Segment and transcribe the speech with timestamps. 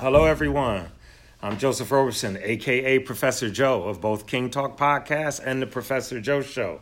[0.00, 0.88] Hello, everyone.
[1.42, 6.42] I'm Joseph Roberson, aka Professor Joe of both King Talk Podcast and the Professor Joe
[6.42, 6.80] Show.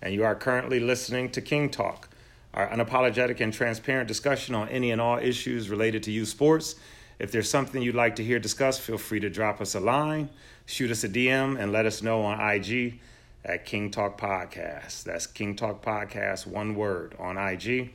[0.00, 2.08] And you are currently listening to King Talk,
[2.54, 6.76] our unapologetic and transparent discussion on any and all issues related to youth sports.
[7.18, 10.30] If there's something you'd like to hear discussed, feel free to drop us a line,
[10.64, 13.00] shoot us a DM, and let us know on IG
[13.44, 15.02] at King Talk Podcast.
[15.02, 17.92] That's King Talk Podcast, one word on IG.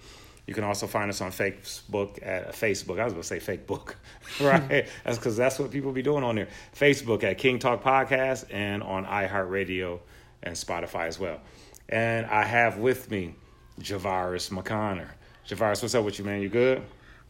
[0.48, 3.02] You can also find us on Facebook at uh, Facebook.
[3.02, 3.97] I was going to say fake book,
[4.41, 4.88] right?
[5.04, 6.47] that's because that's what people be doing on there.
[6.74, 10.00] Facebook at King Talk Podcast and on iHeartRadio
[10.41, 11.41] and Spotify as well.
[11.89, 13.36] And I have with me
[13.82, 15.10] Javaris McConnor.
[15.50, 16.41] Javaris, what's up with you, man?
[16.41, 16.82] You good?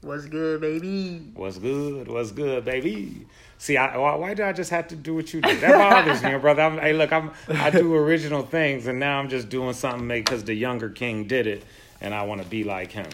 [0.01, 1.31] What's good, baby?
[1.33, 2.07] What's good?
[2.07, 3.25] What's good, baby?
[3.57, 5.59] See, I, why, why did I just have to do what you did?
[5.61, 6.61] That bothers me, brother.
[6.61, 10.43] I'm, hey, look, I'm I do original things, and now I'm just doing something because
[10.43, 11.63] the younger king did it
[12.01, 13.07] and I want to be like him.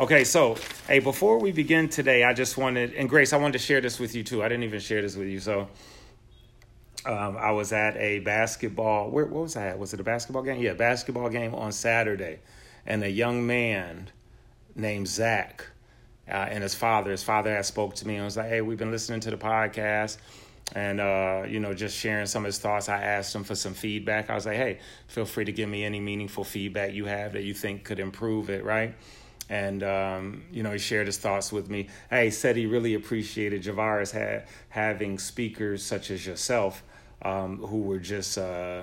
[0.00, 0.56] Okay, so
[0.88, 4.00] hey, before we begin today, I just wanted, and Grace, I wanted to share this
[4.00, 4.42] with you too.
[4.42, 5.38] I didn't even share this with you.
[5.38, 5.68] So
[7.06, 9.78] um, I was at a basketball, where, what was I at?
[9.78, 10.60] Was it a basketball game?
[10.60, 12.40] Yeah, basketball game on Saturday.
[12.86, 14.10] And a young man
[14.74, 15.64] named Zach
[16.28, 18.78] uh, and his father, his father had spoke to me and was like, hey, we've
[18.78, 20.18] been listening to the podcast
[20.72, 22.88] and uh, you know just sharing some of his thoughts.
[22.88, 24.30] I asked him for some feedback.
[24.30, 27.42] I was like hey feel free to give me any meaningful feedback you have that
[27.42, 28.94] you think could improve it right?
[29.50, 31.88] And um, you know he shared his thoughts with me.
[32.08, 36.82] Hey he said he really appreciated javaris had having speakers such as yourself
[37.22, 38.82] um, who were just uh,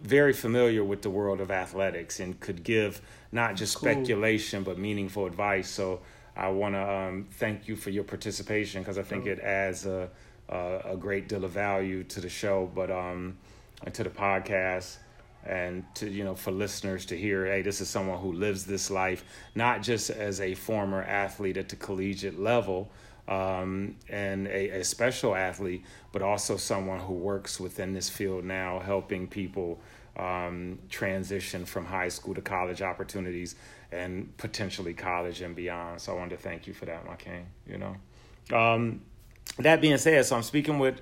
[0.00, 3.90] very familiar with the world of athletics and could give not just cool.
[3.90, 5.68] speculation but meaningful advice.
[5.68, 6.00] So
[6.36, 10.02] i want to um, thank you for your participation because i think it adds a
[10.02, 10.06] uh,
[10.48, 13.36] a great deal of value to the show, but um,
[13.84, 14.96] and to the podcast,
[15.44, 18.90] and to you know for listeners to hear, hey, this is someone who lives this
[18.90, 22.90] life, not just as a former athlete at the collegiate level.
[23.26, 28.80] Um, and a, a special athlete, but also someone who works within this field now,
[28.80, 29.80] helping people
[30.16, 33.56] um, transition from high school to college opportunities
[33.92, 36.00] and potentially college and beyond.
[36.00, 37.46] So I wanted to thank you for that, my king.
[37.66, 39.00] You know, um,
[39.58, 41.00] that being said, so I'm speaking with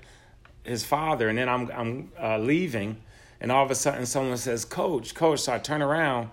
[0.65, 2.99] his father, and then I'm I'm uh, leaving,
[3.41, 6.31] and all of a sudden someone says, "Coach, Coach." So I turn around,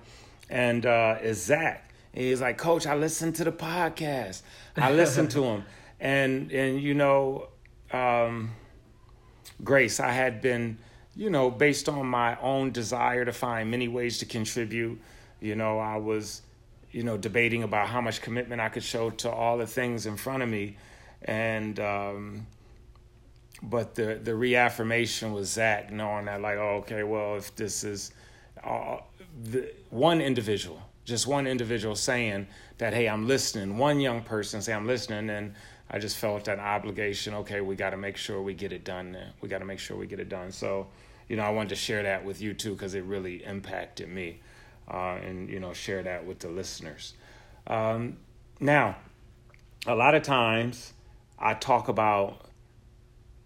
[0.50, 1.92] and uh, it's Zach.
[2.14, 4.42] And he's like, "Coach, I listened to the podcast.
[4.76, 5.64] I listened to him,
[6.00, 7.48] and and you know,
[7.92, 8.52] um,
[9.64, 10.78] Grace, I had been,
[11.16, 15.00] you know, based on my own desire to find many ways to contribute.
[15.40, 16.42] You know, I was,
[16.92, 20.18] you know, debating about how much commitment I could show to all the things in
[20.18, 20.76] front of me."
[21.24, 22.48] And um,
[23.62, 28.12] but the the reaffirmation was Zach knowing that like oh, okay well if this is
[28.64, 28.98] uh,
[29.44, 32.48] the one individual just one individual saying
[32.78, 33.78] that hey I'm listening.
[33.78, 35.30] One young person say I'm listening.
[35.30, 35.56] And
[35.90, 37.34] I just felt that obligation.
[37.34, 39.98] Okay we got to make sure we get it done we got to make sure
[39.98, 40.52] we get it done.
[40.52, 40.88] So
[41.28, 44.40] you know I wanted to share that with you too because it really impacted me
[44.90, 47.14] uh, and you know share that with the listeners.
[47.68, 48.18] Um,
[48.60, 48.96] now
[49.88, 50.94] a lot of times
[51.40, 52.46] I talk about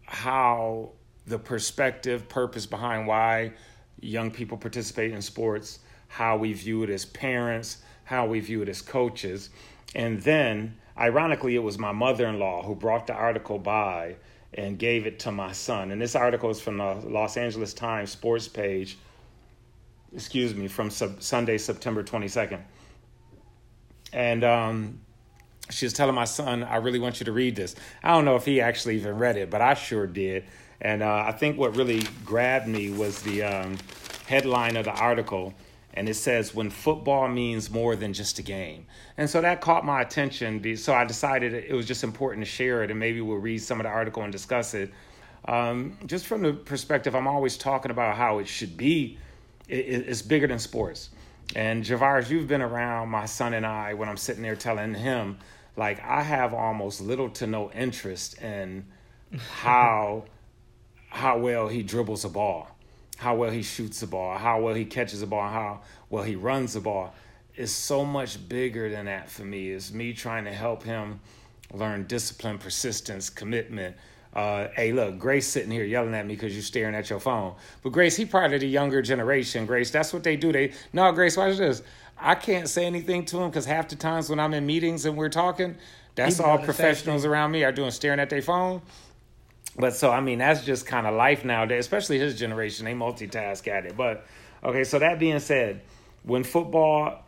[0.05, 0.91] how
[1.27, 3.53] the perspective, purpose behind why
[4.01, 8.69] young people participate in sports, how we view it as parents, how we view it
[8.69, 9.49] as coaches.
[9.95, 14.15] And then, ironically, it was my mother in law who brought the article by
[14.55, 15.91] and gave it to my son.
[15.91, 18.97] And this article is from the Los Angeles Times sports page,
[20.15, 22.61] excuse me, from sub- Sunday, September 22nd.
[24.11, 24.99] And um,
[25.69, 27.75] she was telling my son, I really want you to read this.
[28.03, 30.45] I don't know if he actually even read it, but I sure did.
[30.81, 33.77] And uh, I think what really grabbed me was the um,
[34.27, 35.53] headline of the article.
[35.93, 38.87] And it says, when football means more than just a game.
[39.15, 40.75] And so that caught my attention.
[40.75, 42.91] So I decided it was just important to share it.
[42.91, 44.91] And maybe we'll read some of the article and discuss it.
[45.45, 49.17] Um, just from the perspective, I'm always talking about how it should be,
[49.69, 51.09] it's bigger than sports.
[51.55, 55.37] And Javaris, you've been around my son and I when I'm sitting there telling him
[55.75, 58.85] like I have almost little to no interest in
[59.37, 60.25] how
[61.09, 62.67] how well he dribbles a ball,
[63.17, 66.35] how well he shoots a ball, how well he catches a ball, how well he
[66.35, 67.13] runs the ball.
[67.55, 69.69] It's so much bigger than that for me.
[69.69, 71.19] It's me trying to help him
[71.71, 73.95] learn discipline, persistence, commitment.
[74.35, 77.53] Uh, hey, look, Grace sitting here yelling at me because you're staring at your phone.
[77.83, 79.65] But Grace, he part of the younger generation.
[79.65, 80.51] Grace, that's what they do.
[80.51, 81.83] They no, Grace, watch this.
[82.17, 85.15] I can't say anything to him because half the times when I'm in meetings and
[85.17, 85.75] we're talking,
[86.15, 88.81] that's all professionals around me are doing staring at their phone.
[89.77, 92.85] But so I mean that's just kind of life nowadays, especially his generation.
[92.85, 93.95] They multitask at it.
[93.95, 94.25] But
[94.63, 95.81] okay, so that being said,
[96.23, 97.23] when football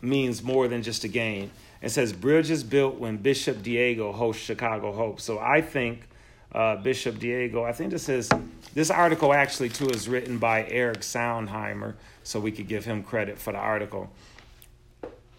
[0.00, 1.50] means more than just a game,
[1.80, 5.20] It says bridge is built when Bishop Diego hosts Chicago Hope.
[5.20, 6.08] So I think
[6.52, 7.64] uh, Bishop Diego.
[7.64, 8.28] I think this is
[8.74, 13.38] this article actually too is written by Eric Sondheimer, so we could give him credit
[13.38, 14.10] for the article.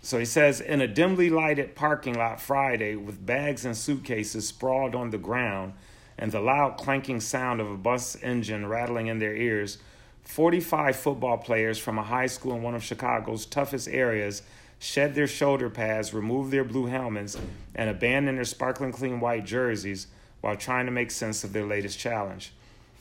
[0.01, 4.95] So he says in a dimly lighted parking lot Friday with bags and suitcases sprawled
[4.95, 5.73] on the ground
[6.17, 9.77] and the loud clanking sound of a bus engine rattling in their ears,
[10.23, 14.41] 45 football players from a high school in one of Chicago's toughest areas
[14.79, 17.37] shed their shoulder pads, remove their blue helmets,
[17.75, 20.07] and abandon their sparkling clean white jerseys
[20.41, 22.53] while trying to make sense of their latest challenge.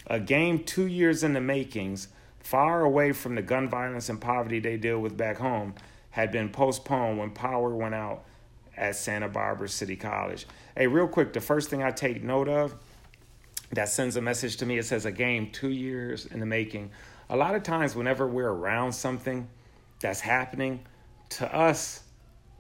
[0.09, 2.09] A game two years in the makings,
[2.41, 5.75] far away from the gun violence and poverty they deal with back home,
[6.11, 8.25] had been postponed when power went out
[8.77, 10.47] at Santa Barbara City College.
[10.77, 12.75] Hey, real quick, the first thing I take note of
[13.73, 16.91] that sends a message to me, it says a game two years in the making.
[17.29, 19.47] A lot of times, whenever we're around something
[20.01, 20.81] that's happening,
[21.31, 22.01] to us,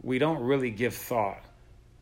[0.02, 1.42] we don't really give thought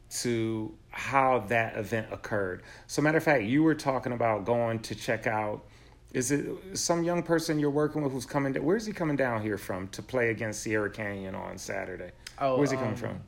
[0.08, 2.62] to how that event occurred.
[2.86, 5.64] So, matter of fact, you were talking about going to check out.
[6.12, 8.54] Is it some young person you're working with who's coming?
[8.54, 12.12] To, where's he coming down here from to play against Sierra Canyon on Saturday?
[12.40, 13.20] Oh, Where's he coming um, from?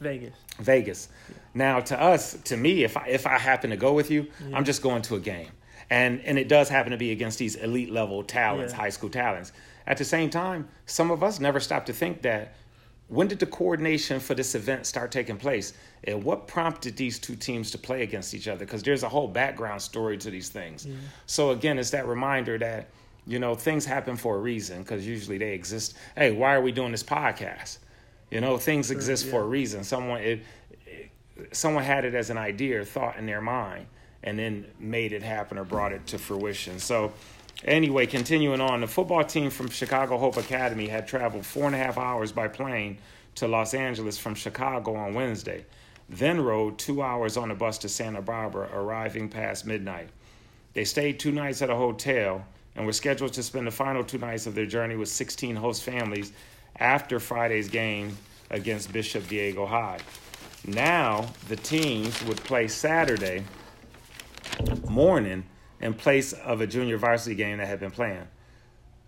[0.00, 0.34] Vegas.
[0.58, 1.08] Vegas.
[1.54, 4.64] Now, to us, to me, if I, if I happen to go with you, I'm
[4.64, 5.50] just going to a game,
[5.90, 8.80] and and it does happen to be against these elite level talents, Yeah.
[8.80, 9.52] high school talents.
[9.86, 12.54] At the same time, some of us never stop to think that
[13.08, 15.74] when did the coordination for this event start taking place,
[16.04, 18.64] and what prompted these two teams to play against each other?
[18.64, 20.86] Because there's a whole background story to these things.
[21.26, 22.88] So again, it's that reminder that
[23.26, 25.94] you know things happen for a reason because usually they exist.
[26.16, 27.78] Hey, why are we doing this podcast?
[28.30, 29.84] You know, things exist for a reason.
[29.84, 30.42] Someone it,
[30.84, 31.10] it,
[31.52, 33.86] someone had it as an idea or thought in their mind
[34.24, 36.80] and then made it happen or brought it to fruition.
[36.80, 37.12] So
[37.66, 41.78] anyway, continuing on, the football team from Chicago Hope Academy had traveled four and a
[41.78, 42.98] half hours by plane
[43.36, 45.64] to Los Angeles from Chicago on Wednesday,
[46.08, 50.08] then rode two hours on a bus to Santa Barbara, arriving past midnight.
[50.72, 54.18] They stayed two nights at a hotel and were scheduled to spend the final two
[54.18, 56.32] nights of their journey with 16 host families
[56.78, 58.16] after Friday's game
[58.50, 59.98] against Bishop Diego High.
[60.66, 63.44] Now, the teams would play Saturday
[64.88, 65.44] morning
[65.80, 68.28] in place of a junior varsity game that had been planned.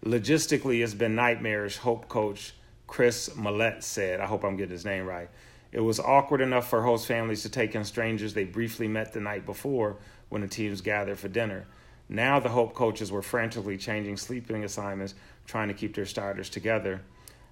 [0.05, 2.53] Logistically, it's been nightmarish, Hope coach
[2.87, 4.21] Chris Millette said.
[4.21, 5.29] I hope I'm getting his name right.
[5.71, 9.21] It was awkward enough for host families to take in strangers they briefly met the
[9.21, 9.97] night before
[10.29, 11.67] when the teams gathered for dinner.
[12.09, 15.15] Now the Hope coaches were frantically changing sleeping assignments,
[15.47, 17.03] trying to keep their starters together.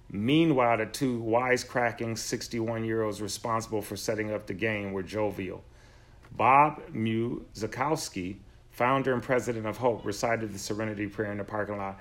[0.09, 5.63] Meanwhile, the two wisecracking 61 year olds responsible for setting up the game were jovial.
[6.31, 8.37] Bob Muzikowski,
[8.77, 11.99] founder and president of Hope, recited the Serenity Prayer in the parking lot.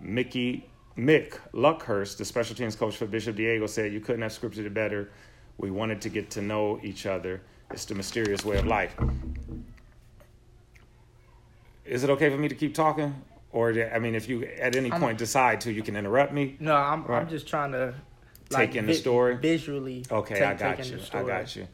[0.00, 0.68] Mickey
[0.98, 4.74] Mick Luckhurst, the special teams coach for Bishop Diego, said, "You couldn't have scripted it
[4.74, 5.10] better.
[5.56, 7.42] We wanted to get to know each other.
[7.70, 8.96] It's the mysterious way of life."
[11.84, 13.14] Is it okay for me to keep talking,
[13.52, 16.56] or I mean, if you at any I'm- point decide to, you can interrupt me.
[16.58, 17.20] No, I'm Right.
[17.22, 17.94] I'm just trying to
[18.50, 19.36] Take in the story?
[19.36, 20.04] visually.
[20.10, 20.98] Okay, take- I got you.
[21.12, 21.68] I got you.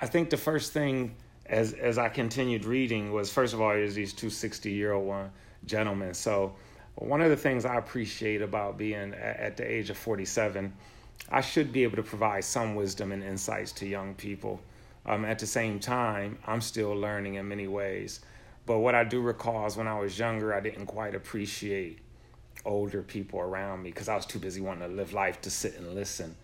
[0.00, 1.14] I think the first thing
[1.46, 5.06] as as I continued reading was first of all there's these two 60 year old
[5.06, 5.30] one
[5.66, 6.14] gentlemen.
[6.14, 6.54] So
[6.96, 10.72] one of the things I appreciate about being at the age of 47,
[11.30, 14.60] I should be able to provide some wisdom and insights to young people.
[15.06, 18.20] Um, at the same time, I'm still learning in many ways.
[18.66, 21.98] But what I do recall is when I was younger, I didn't quite appreciate
[22.64, 25.76] older people around me because I was too busy wanting to live life to sit
[25.76, 26.36] and listen.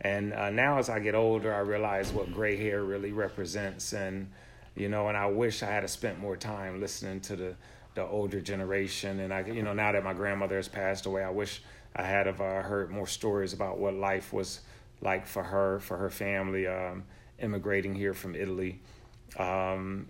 [0.00, 4.30] And uh, now, as I get older, I realize what gray hair really represents, and
[4.74, 7.54] you know, and I wish I had spent more time listening to the
[7.94, 9.20] the older generation.
[9.20, 11.62] And I, you know, now that my grandmother has passed away, I wish
[11.94, 14.60] I had have uh, heard more stories about what life was
[15.00, 17.04] like for her, for her family, um,
[17.38, 18.80] immigrating here from Italy,
[19.38, 20.08] um,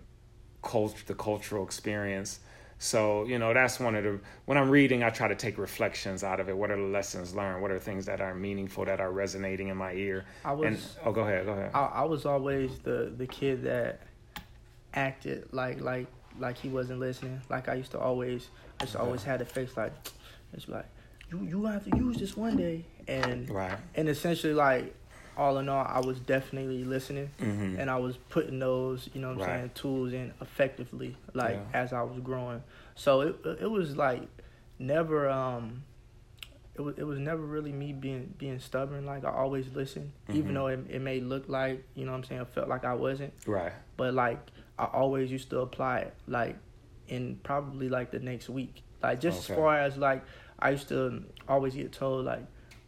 [0.63, 2.41] cult, the cultural experience.
[2.79, 6.25] So, you know, that's one of the, when I'm reading, I try to take reflections
[6.25, 6.57] out of it.
[6.57, 7.63] What are the lessons learned?
[7.63, 10.25] What are things that are meaningful, that are resonating in my ear?
[10.45, 11.71] I was and, oh, go ahead, go ahead.
[11.75, 14.01] I, I was always the the kid that
[14.95, 16.07] acted like like
[16.39, 17.41] like he wasn't listening.
[17.49, 18.49] Like I used to always
[18.81, 19.93] I used always had a face like
[20.53, 20.87] it's like
[21.31, 23.79] you you have to use this one day and right.
[23.95, 24.95] and essentially like
[25.37, 29.31] all in all I was definitely listening hmm and I was putting those, you know
[29.31, 29.59] what I'm Right.
[29.59, 31.81] saying, tools in effectively, like Yeah.
[31.83, 32.63] as I was growing.
[32.95, 34.23] So it it was like
[34.79, 35.83] never um
[36.77, 39.07] it was it was never really me being being stubborn.
[39.07, 40.35] Like I always listened, Mhm.
[40.37, 42.95] even though it it may look like, you know what I'm saying, felt like I
[42.95, 43.33] wasn't.
[43.47, 43.73] Right.
[43.97, 44.39] But like
[44.79, 46.57] I always used to apply it like
[47.09, 48.83] in probably like the next week.
[49.03, 49.53] Like just Okay.
[49.53, 50.25] as far as like
[50.59, 52.45] I used to always get told like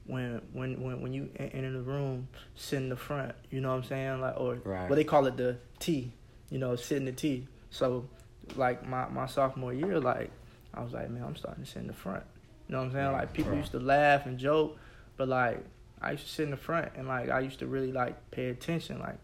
[0.07, 3.35] when when when when you enter the room, sit in the front.
[3.51, 4.21] You know what I'm saying?
[4.21, 4.89] Like or Right.
[4.89, 6.13] what they call it the T.
[6.51, 7.47] You know, sit in the T.
[7.71, 8.09] So
[8.55, 10.31] like my my sophomore year, like
[10.75, 12.25] I was like, man, I'm starting to sit in the front.
[12.69, 13.13] You know what I'm saying?
[13.13, 13.59] Like people right.
[13.59, 14.77] used to laugh and joke,
[15.17, 15.65] but like
[16.01, 18.49] I used to sit in the front and like I used to really like pay
[18.49, 19.01] attention.
[19.01, 19.19] Like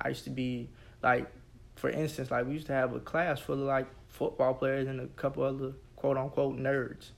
[0.00, 0.68] I used to be
[1.02, 1.26] like,
[1.76, 5.00] for instance, like we used to have a class full of like football players and
[5.00, 7.10] a couple other quote unquote nerds.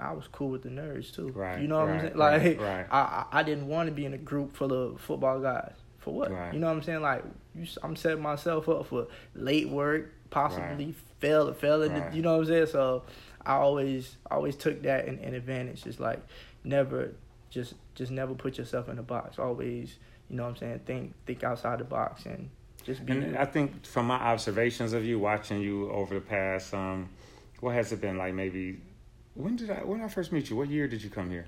[0.00, 1.28] I was cool with the nerds too.
[1.28, 2.16] Right, You know what I'm saying?
[2.16, 2.86] Like right.
[2.90, 5.72] I, I didn't want to be in a group full of football guys.
[5.98, 6.30] For what?
[6.30, 6.54] Right.
[6.54, 7.02] You know what I'm saying?
[7.02, 7.24] Like
[7.54, 10.94] you, I'm setting myself up for late work, possibly Right.
[11.18, 11.92] fail failing.
[11.92, 12.14] Right.
[12.14, 12.66] you know what I'm saying?
[12.66, 13.02] So
[13.44, 15.82] I always always took that in, in advantage.
[15.84, 16.20] Just like
[16.64, 17.12] never
[17.50, 19.38] just just never put yourself in a box.
[19.38, 19.96] Always,
[20.30, 22.50] you know what I'm saying, think think outside the box and
[22.88, 26.72] just be And I think from my observations of you, watching you over the past,
[26.72, 27.10] um,
[27.60, 28.34] what has it been like?
[28.34, 28.78] Maybe
[29.34, 30.56] when did I when I first meet you?
[30.56, 31.46] What year did you come here?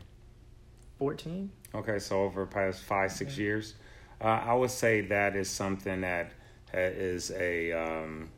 [0.99, 1.50] 14.
[1.75, 3.75] Okay, so over the past five six years,
[4.20, 6.32] uh, I would say that is something that
[6.75, 8.28] uh, a um,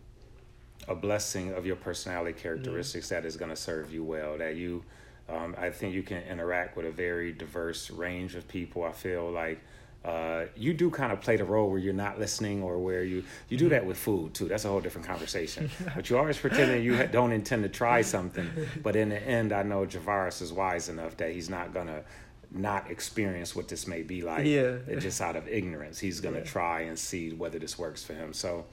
[0.87, 4.39] a blessing of your personality characteristics that is going to serve you well.
[4.39, 4.85] That you,
[5.29, 8.85] um, I think you can interact with a very diverse range of people.
[8.85, 9.61] I feel like.
[10.05, 13.23] Uh, you do kind of play the role where you're not listening or where you
[13.49, 14.47] you do that with food too.
[14.49, 15.71] That's a whole different conversation.
[15.95, 18.49] But you always pretending you don't intend to try something
[18.83, 22.03] but in the end i know javaris is wise enough that he's not gonna
[22.51, 24.45] not experience what this may be like.
[24.45, 24.77] Yeah.
[24.99, 26.45] Just out of ignorance he's gonna Yeah.
[26.45, 28.33] try and see whether this works for him.
[28.33, 28.67] So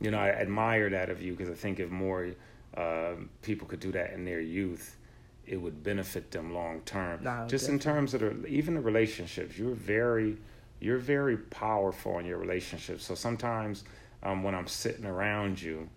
[0.00, 2.28] you know i admire that of you because i think if more
[2.76, 4.96] um, people could do that in their youth
[5.44, 7.24] it would benefit them long term.
[7.24, 10.36] Nah, just in terms of the, even the relationships you're very
[10.80, 13.84] you're very powerful in your relationships so sometimes
[14.22, 15.88] um, when i'm sitting around you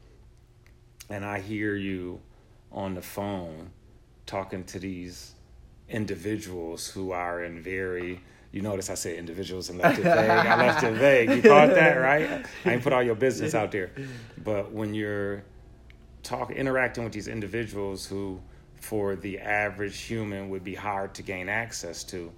[1.09, 2.19] and i hear you
[2.71, 3.69] on the phone
[4.25, 5.33] talking to these
[5.89, 8.21] individuals who are in very
[8.51, 10.29] you notice I said individuals and left it vague.
[10.29, 11.29] I left it vague.
[11.29, 12.45] You caught that, right?
[12.65, 13.91] I ain't put all your business out there.
[14.43, 15.43] But when you're
[16.23, 18.41] talking, interacting with these individuals who,
[18.79, 22.31] for the average human, would be hard to gain access to,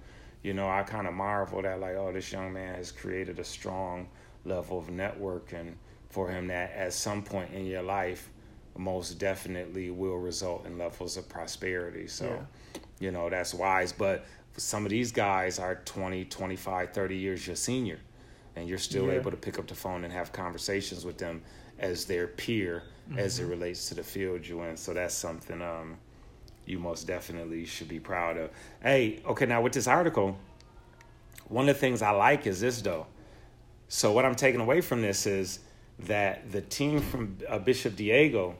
[0.44, 3.44] you know, I kind of marvel at like, oh, this young man has created a
[3.44, 4.08] strong
[4.44, 5.74] level of networking
[6.10, 8.30] for him that at some point in your life
[8.76, 12.06] most definitely will result in levels of prosperity.
[12.08, 12.44] So, Yeah.
[13.00, 13.92] you know, that's wise.
[13.92, 17.98] But some of these guys are 20, 25, 30 years your senior,
[18.54, 19.12] and you're still Yeah.
[19.12, 21.42] able to pick up the phone and have conversations with them
[21.78, 22.84] as their peer
[23.16, 23.44] as Mm-hmm.
[23.44, 24.76] it relates to the field you're in.
[24.76, 25.96] So that's something um,
[26.66, 28.50] you most definitely should be proud of.
[28.82, 30.36] Hey, okay, now with this article,
[31.48, 33.06] one of the things I like is this though.
[33.88, 35.60] So what I'm taking away from this is
[36.00, 38.56] that the team from uh, Bishop Diego,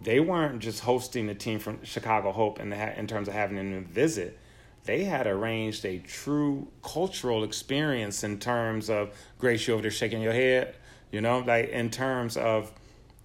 [0.00, 3.56] they weren't just hosting the team from Chicago Hope in, the, in terms of having
[3.56, 4.38] them visit.
[4.84, 10.22] They had arranged a true cultural experience in terms of Grace, you over there shaking
[10.22, 10.74] your head,
[11.12, 12.72] you know, like in terms of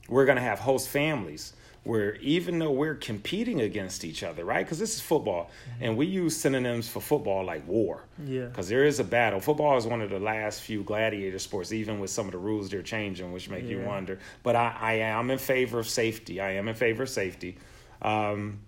[0.09, 1.53] we're going to have host families
[1.85, 4.65] where even though we're competing against each other, right?
[4.65, 8.03] Because this is football, and we use synonyms for football like war.
[8.25, 8.45] Yeah.
[8.45, 9.39] Because there is a battle.
[9.39, 12.71] Football is one of the last few gladiator sports, even with some of the rules
[12.71, 14.17] they're changing, which make you wonder.
[14.41, 16.41] But I, I am in favor of safety.
[16.41, 17.57] I am in favor of safety.
[18.01, 18.61] Um,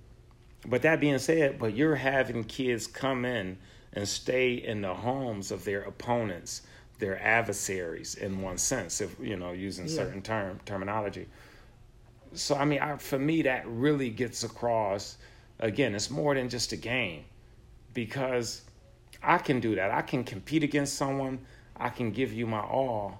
[0.67, 3.57] but that being said, but you're having kids come in
[3.93, 6.61] and stay in the homes of their opponents,
[6.99, 9.95] their adversaries, in one sense, if you know, using Yeah.
[9.95, 11.25] certain term terminology.
[12.41, 15.17] So I mean, I, for me, that really gets across.
[15.59, 17.23] Again, it's more than just a game,
[17.93, 18.61] because
[19.23, 19.91] I can do that.
[19.91, 21.39] I can compete against someone.
[21.75, 23.19] I can give you my all,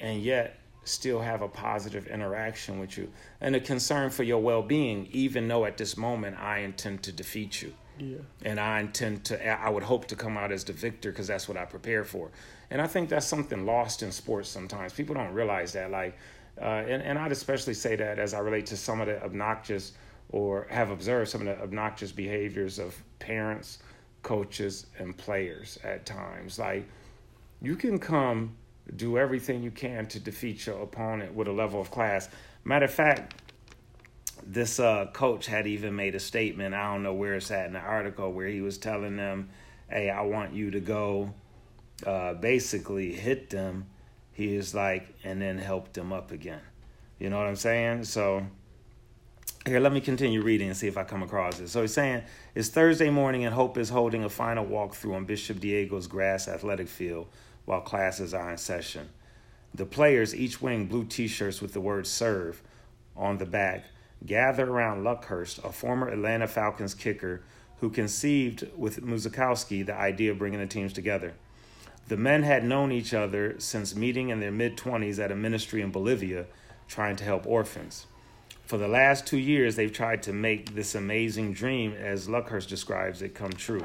[0.00, 3.10] and yet still have a positive interaction with you
[3.40, 7.62] and a concern for your well-being even though at this moment I intend to defeat
[7.62, 8.18] you Yeah.
[8.44, 11.48] and I intend to I would hope to come out as the victor because that's
[11.48, 12.30] what I prepare for.
[12.70, 14.92] And I think that's something lost in sports sometimes.
[14.92, 16.18] People don't realize that like
[16.60, 19.92] uh, and, and I'd especially say that as I relate to some of the obnoxious
[20.30, 23.78] or have observed some of the obnoxious behaviors of parents,
[24.22, 26.58] coaches, and players at times.
[26.58, 26.88] Like
[27.60, 28.56] you can come
[28.96, 32.28] do everything you can to defeat your opponent with a level of class.
[32.64, 33.34] Matter of fact,
[34.46, 36.74] this uh, coach had even made a statement.
[36.74, 39.48] I don't know where it's at in the article where he was telling them,
[39.88, 41.32] "Hey, I want you to go,
[42.06, 43.86] uh, basically hit them."
[44.34, 46.60] He is like, and then help them up again.
[47.18, 48.04] You know what I'm saying?
[48.04, 48.44] So
[49.64, 51.68] here, let me continue reading and see if I come across it.
[51.68, 52.22] So he's saying
[52.54, 56.88] it's Thursday morning, and Hope is holding a final walkthrough on Bishop Diego's grass athletic
[56.88, 57.28] field
[57.64, 59.08] while classes are in session.
[59.74, 62.62] The players, each wearing blue T-shirts with the word "Serve"
[63.16, 63.84] on the back,
[64.26, 67.42] gather around Luckhurst, a former Atlanta Falcons kicker
[67.78, 71.34] who conceived with Muzikowski the idea of bringing the teams together.
[72.08, 75.80] The men had known each other since meeting in their mid 20s at a ministry
[75.80, 76.46] in Bolivia
[76.86, 78.06] trying to help orphans.
[78.66, 83.20] For the last two years, they've tried to make this amazing dream, as Luckhurst describes
[83.22, 83.84] it, come true.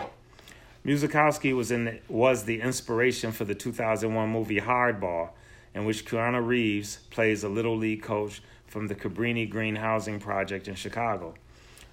[0.86, 5.30] Muzikowski was, in, was the inspiration for the 2001 movie Hardball,
[5.74, 10.68] in which Keanu Reeves plays a Little League coach from the Cabrini Green Housing Project
[10.68, 11.34] in Chicago.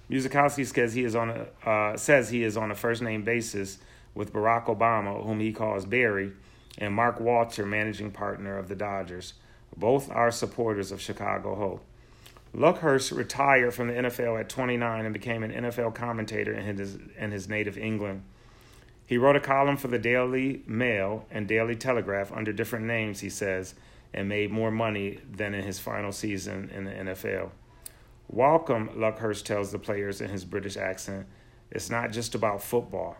[0.09, 3.79] Muzikowski says he is on a, uh, says he is on a first name basis
[4.17, 6.33] with Barack Obama, whom he calls Barry,
[6.77, 9.33] and Mark Walter, managing partner of the Dodgers.
[9.75, 11.85] Both are supporters of Chicago Hope.
[12.55, 17.31] Luckhurst retired from the NFL at 29 and became an NFL commentator in his, in
[17.31, 18.23] his native England.
[19.05, 23.29] He wrote a column for the Daily Mail and Daily Telegraph under different names, he
[23.29, 23.75] says,
[24.13, 27.51] and made more money than in his final season in the NFL.
[28.27, 31.27] Welcome, Luckhurst tells the players in his British accent.
[31.69, 33.17] It's not just about football.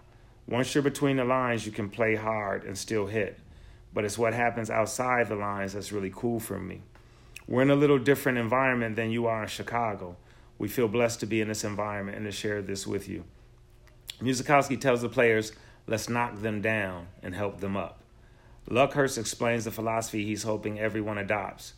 [0.47, 3.37] Once you're between the lines, you can play hard and still hit.
[3.93, 6.81] But it's what happens outside the lines that's really cool for me.
[7.47, 10.15] We're in a little different environment than you are in Chicago.
[10.57, 13.23] We feel blessed to be in this environment and to share this with you.
[14.21, 15.51] Muzikowski tells the players,
[15.85, 18.01] let's knock them down and help them up.
[18.69, 21.73] Luckhurst explains the philosophy he's hoping everyone adopts.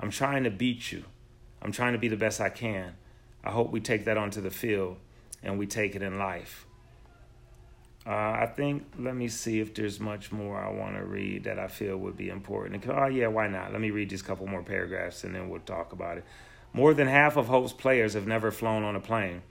[0.00, 1.04] I'm trying to beat you.
[1.60, 2.94] I'm trying to be the best I can.
[3.44, 4.96] I hope we take that onto the field
[5.42, 6.66] and we take it in life.
[8.04, 11.58] Uh, I think, let me see if there's much more I want to read that
[11.58, 12.84] I feel would be important.
[12.88, 13.70] Oh, yeah, why not?
[13.70, 16.24] Let me read these couple more paragraphs and then we'll talk about it.
[16.72, 19.42] More than half of Hope's players have never flown on a plane.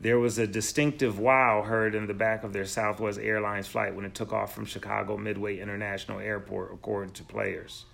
[0.00, 4.04] There was a distinctive wow heard in the back of their Southwest Airlines flight when
[4.04, 7.84] it took off from Chicago Midway International Airport, according to players.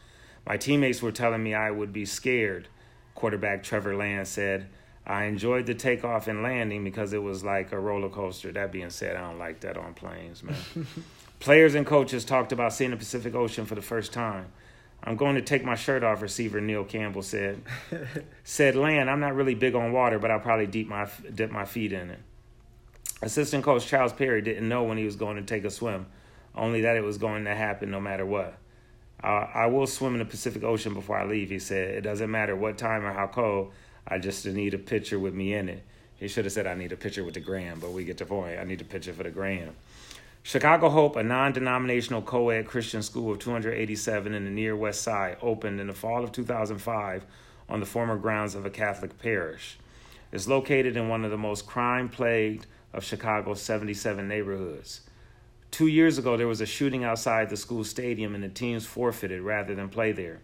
[0.47, 2.69] My teammates were telling me I would be scared,
[3.15, 4.69] quarterback Trevor Lance said.
[5.09, 8.53] I enjoyed the takeoff and landing because it was like a roller coaster.
[8.53, 10.57] That being said, I don't like that on planes, man.
[11.41, 14.47] Players and coaches talked about seeing the Pacific Ocean for the first time.
[15.03, 17.63] I'm going to take my shirt off, receiver Neil Campbell said.
[18.45, 21.65] said Land, I'm not really big on water, but I'll probably dip my, dip my
[21.65, 22.19] feet in it.
[23.23, 26.07] Assistant coach Charles Perry didn't know when he was going to take a swim,
[26.55, 28.59] only that it was going to happen no matter what.
[29.23, 31.95] Uh, I will swim in the Pacific Ocean before I leave, he said.
[31.95, 33.73] It doesn't matter what time or how cold.
[34.09, 35.85] I just need a picture with me in it.
[36.17, 38.27] He should have said I need a picture with the gram, but we get the
[38.27, 38.59] point.
[38.59, 39.77] I need a picture for the gram.
[40.43, 45.03] Chicago Hope, a non denominational co ed Christian school of 287 in the near west
[45.03, 47.25] side, opened in the fall of 2005
[47.69, 49.79] on the former grounds of a Catholic parish.
[50.33, 55.03] It's located in one of the most crime plagued of Chicago's 77 neighborhoods.
[55.71, 59.43] Two years ago, there was a shooting outside the school stadium, and the teams forfeited
[59.43, 60.41] rather than play there.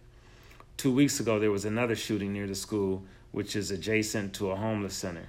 [0.77, 3.03] Two weeks ago, there was another shooting near the school,
[3.35, 5.27] which is adjacent to a homeless center.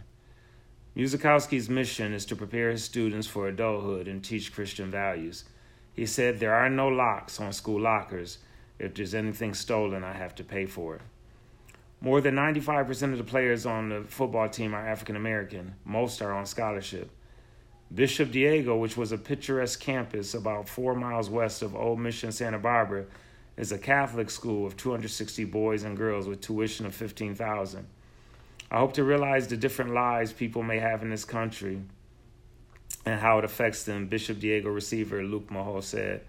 [0.97, 5.43] Muzikowski's mission is to prepare his students for adulthood and teach Christian values.
[5.93, 8.39] He said, There are no locks on school lockers.
[8.79, 11.01] If there's anything stolen, I have to pay for it.
[12.01, 15.75] More than 95% of the players on the football team are African American.
[15.85, 17.11] Most are on scholarship.
[17.93, 22.61] Bishop Diego, which was a picturesque campus about four miles west of Old Mission Santa
[22.61, 23.07] Barbara,
[23.57, 27.87] is a Catholic school of 260 boys and girls with tuition of 15,000.
[28.71, 31.81] I hope to realize the different lives people may have in this country
[33.05, 36.23] and how it affects them, Bishop Diego receiver Luke Maho said.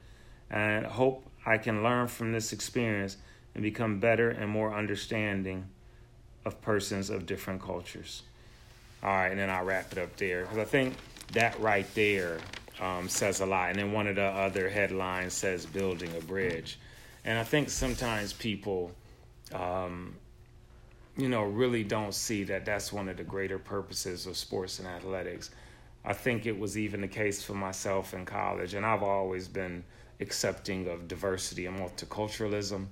[0.49, 3.17] And hope I can learn from this experience
[3.55, 5.65] and become better and more understanding
[6.45, 8.23] of persons of different cultures.
[9.03, 10.95] All right, and then I'll wrap it up there because I think
[11.33, 12.39] that right there
[12.79, 13.71] um, says a lot.
[13.71, 16.79] And then one of the other headlines says building a bridge.
[17.27, 18.91] And I think sometimes people
[19.53, 20.15] um,
[21.17, 24.87] you know, really don't see that that's one of the greater purposes of sports and
[24.87, 25.49] athletics.
[26.05, 29.83] I think it was even the case for myself in college, and I've always been
[30.19, 32.85] accepting of diversity and multiculturalism.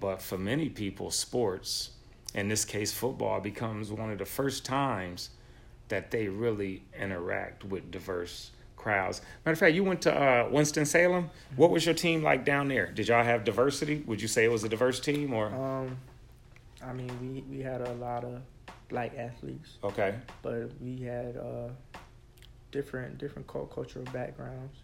[0.00, 1.90] But for many people, sports,
[2.34, 5.30] in this case football, becomes one of the first times
[5.88, 8.50] that they really interact with diverse
[8.84, 9.22] crowds.
[9.44, 11.30] Matter of fact, you went to uh, Winston Salem.
[11.56, 12.92] What was your team like down there?
[12.92, 14.04] Did y'all have diversity?
[14.06, 15.46] Would you say it was a diverse team, or?
[15.46, 15.96] Um,
[16.84, 18.42] I mean, we we had a lot of
[18.88, 19.78] black athletes.
[19.82, 20.14] Okay.
[20.42, 21.70] But we had uh,
[22.70, 24.76] different different cultural backgrounds.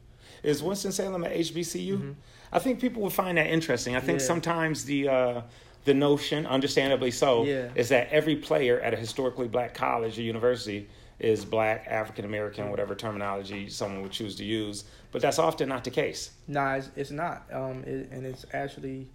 [0.43, 1.97] Is Winston Salem at HBCU?
[1.97, 2.13] Mm-hmm.
[2.53, 3.97] I think people would find that interesting.
[3.97, 4.27] I think yeah.
[4.27, 5.41] sometimes the uh,
[5.85, 7.69] the notion, understandably so, yeah.
[7.75, 10.89] is that every player at a historically black college or university
[11.21, 14.85] is black, African American, whatever terminology someone would choose to use.
[15.13, 16.31] But that's often not the case.
[16.49, 17.45] No, nah, it's, it's not.
[17.53, 19.09] Um, it, and it's actually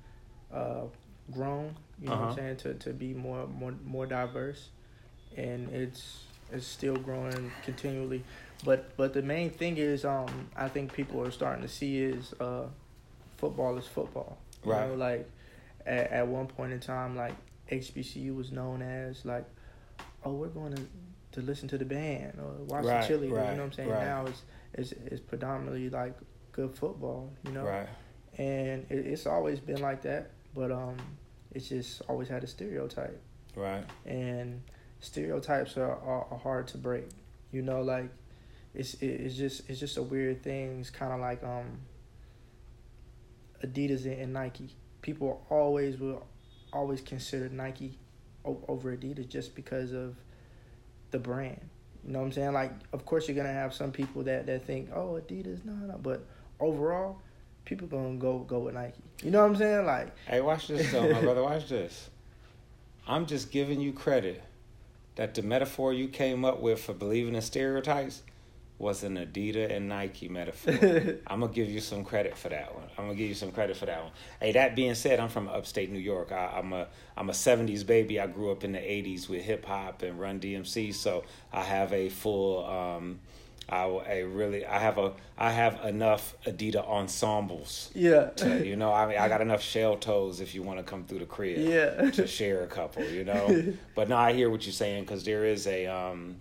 [0.53, 0.83] uh,
[1.31, 1.75] grown.
[1.99, 2.21] You know uh-huh.
[2.21, 2.35] what I'm uh-huh.
[2.35, 4.69] saying to to be more more more diverse,
[5.35, 8.23] and it's it's still growing continually.
[8.63, 12.33] But but the main thing is, um, I think people are starting to see is,
[12.39, 12.67] uh,
[13.37, 14.37] football is football.
[14.63, 14.89] You Right.
[14.89, 15.29] Know, like
[15.85, 17.35] at, at one point in time, like
[17.71, 19.45] HBCU was known as like,
[20.23, 20.81] oh, we're going to
[21.35, 23.31] to listen to the band or watch Right, the cheerleaders.
[23.31, 23.89] right, you know what I'm saying?
[23.89, 24.05] right.
[24.05, 24.41] Now it's,
[24.73, 26.15] it's it's predominantly like
[26.51, 27.31] good football.
[27.43, 27.87] You know Right.
[28.37, 30.97] and it, it's always been like that but um
[31.51, 33.21] it's just always had a stereotype
[33.55, 33.83] Right.
[34.05, 34.61] and
[34.99, 37.05] stereotypes are, are, are hard to break
[37.51, 38.09] you know like
[38.73, 41.79] it's it, it's just it's just a weird thing it's kind of like um
[43.63, 44.69] adidas and, and nike
[45.01, 46.25] people always will
[46.73, 47.97] always consider nike
[48.43, 50.15] o- over adidas just because of
[51.15, 51.59] the brand
[52.05, 54.65] you know what i'm saying like of course you're gonna have some people that that
[54.65, 56.25] think oh adidas no no but
[56.59, 57.17] overall
[57.63, 60.91] people gonna go go with nike you know what i'm saying like Hey, watch this
[60.91, 61.41] though, my brother.
[61.41, 62.09] Watch this.
[63.07, 64.43] I'm just giving you credit
[65.15, 68.23] that the metaphor you came up with for believing in stereotypes
[68.77, 70.73] was an Adidas and Nike metaphor.
[71.27, 72.83] I'm gonna give you some credit for that one.
[72.97, 74.11] I'm gonna give you some credit for that one.
[74.41, 76.31] Hey, that being said, I'm from upstate New York.
[76.31, 78.19] I, I'm a I'm a '70s baby.
[78.19, 81.93] I grew up in the '80s with hip hop and Run DMC, so I have
[81.93, 82.65] a full.
[82.65, 83.19] Um,
[83.67, 88.93] I, I really I have a I have enough Adidas ensembles yeah to, you know,
[88.93, 91.57] I mean, I got enough shell toes if you want to come through the crib
[91.67, 92.11] Yeah.
[92.11, 93.73] to share a couple, you know.
[93.95, 96.35] but now I hear what you're saying because there is a, um,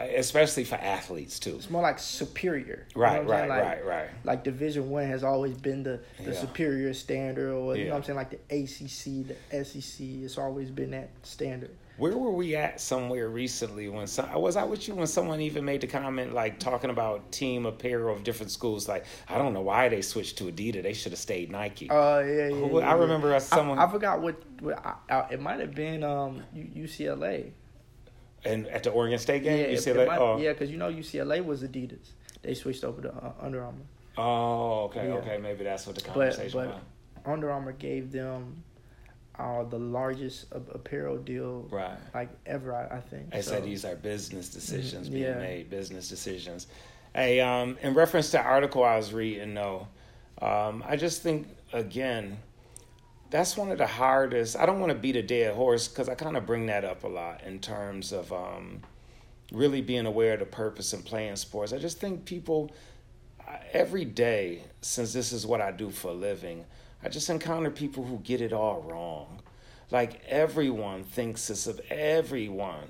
[0.00, 1.56] especially for athletes too.
[1.56, 4.08] it's more like superior you know Right, right, like, right, right.
[4.24, 6.38] like division one has always been the, the Yeah.
[6.40, 7.88] superior standard or you Yeah.
[7.88, 12.16] know what i'm saying like the acc the sec it's always been that standard Where
[12.16, 15.80] were we at somewhere recently when some, was I with you when someone even made
[15.80, 18.86] the comment like talking about team apparel of different schools?
[18.86, 20.84] Like I don't know why they switched to Adidas.
[20.84, 21.90] They should have stayed Nike.
[21.90, 25.40] uh yeah, yeah, yeah I remember I- someone- I, forgot what, what I, I, it
[25.40, 27.50] might have been um ucla
[28.44, 30.06] and at the Oregon State game, yeah that.
[30.06, 32.10] might- Oh, yeah because you know ucla was adidas
[32.42, 33.84] they switched over to uh, under armour
[34.16, 35.14] oh, okay, Yeah.
[35.14, 35.38] okay.
[35.38, 36.76] Maybe that's what the but conversation but was.
[37.26, 38.62] under armour gave them
[39.38, 41.96] uh the largest apparel deal Right.
[42.14, 45.38] like ever i, I think I So- said these are business decisions Mhm, being yeah.
[45.38, 46.66] made, business decisions.
[47.14, 49.88] Hey, um, in reference to article I was reading, though,
[50.42, 52.38] um, I just think again,
[53.30, 54.56] that's one of the hardest.
[54.56, 57.04] I don't want to beat a dead horse because I kind of bring that up
[57.04, 58.82] a lot in terms of um,
[59.52, 61.72] really being aware of the purpose and playing sports.
[61.72, 62.70] I just think people
[63.72, 66.64] every day, since this is what I do for a living,
[67.02, 69.40] I just encounter people who get it all wrong.
[69.90, 72.88] Like everyone thinks this of everyone.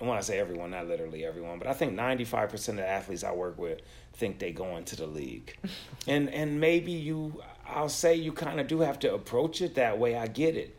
[0.00, 3.22] And when I say everyone, not literally everyone, but I think 95% of the athletes
[3.22, 3.80] I work with
[4.14, 5.56] think they go into the league.
[6.06, 9.98] and and maybe you I'll say you kind of do have to approach it that
[9.98, 10.16] way.
[10.16, 10.76] I get it.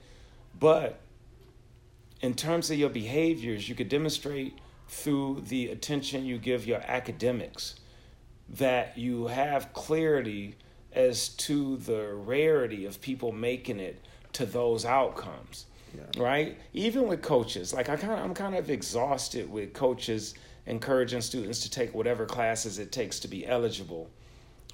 [0.60, 1.00] But
[2.22, 7.76] in terms of your behaviors, you could demonstrate through the attention you give your academics
[8.50, 10.56] that you have clarity
[10.94, 14.00] as to the rarity of people making it
[14.34, 15.66] to those outcomes
[15.98, 16.22] Yeah.
[16.24, 20.36] right even with coaches like i kind of i'm kind of exhausted with coaches
[20.68, 24.10] encouraging students to take whatever classes it takes to be eligible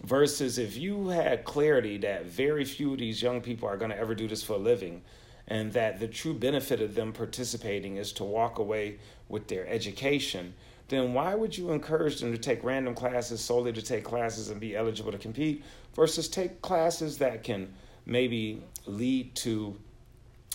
[0.04, 3.98] versus if you had clarity that very few of these young people are going to
[3.98, 5.02] ever do this for a living
[5.48, 8.98] and that the true benefit of them participating is to walk away
[9.30, 10.54] with their education
[10.90, 14.60] then why would you encourage them to take random classes solely to take classes and
[14.60, 15.64] be eligible to compete
[15.96, 17.74] versus take classes that can
[18.06, 19.78] maybe lead to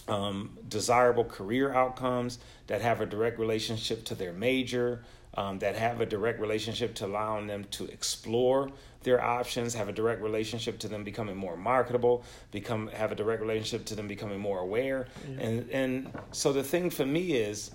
[0.08, 5.02] um, desirable career outcomes that have a direct relationship to their major,
[5.36, 8.70] um, that have a direct relationship to allowing them to explore
[9.02, 13.40] their options, have a direct relationship to them becoming more marketable, become have a direct
[13.40, 15.06] relationship to them becoming more aware,
[15.38, 17.70] and and so the thing for me is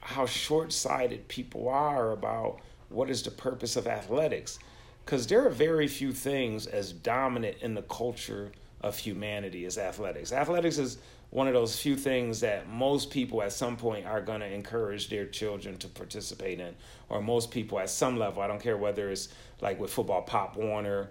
[0.00, 4.58] how short-sighted people are about what is the purpose of athletics.
[5.04, 10.32] Because there are very few things as dominant in the culture of humanity as athletics.
[10.32, 10.98] Athletics is
[11.32, 15.08] one of those few things that most people at some point are going to encourage
[15.08, 16.74] their children to participate in
[17.08, 19.28] or most people at some level i don't care whether it's
[19.60, 21.10] like with football pop warner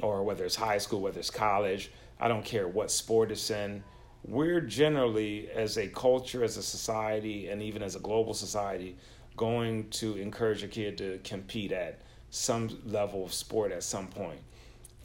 [0.00, 3.82] or whether it's high school whether it's college i don't care what sport it's in
[4.24, 8.96] we're generally as a culture as a society and even as a global society
[9.36, 14.40] going to encourage a kid to compete at some level of sport at some point.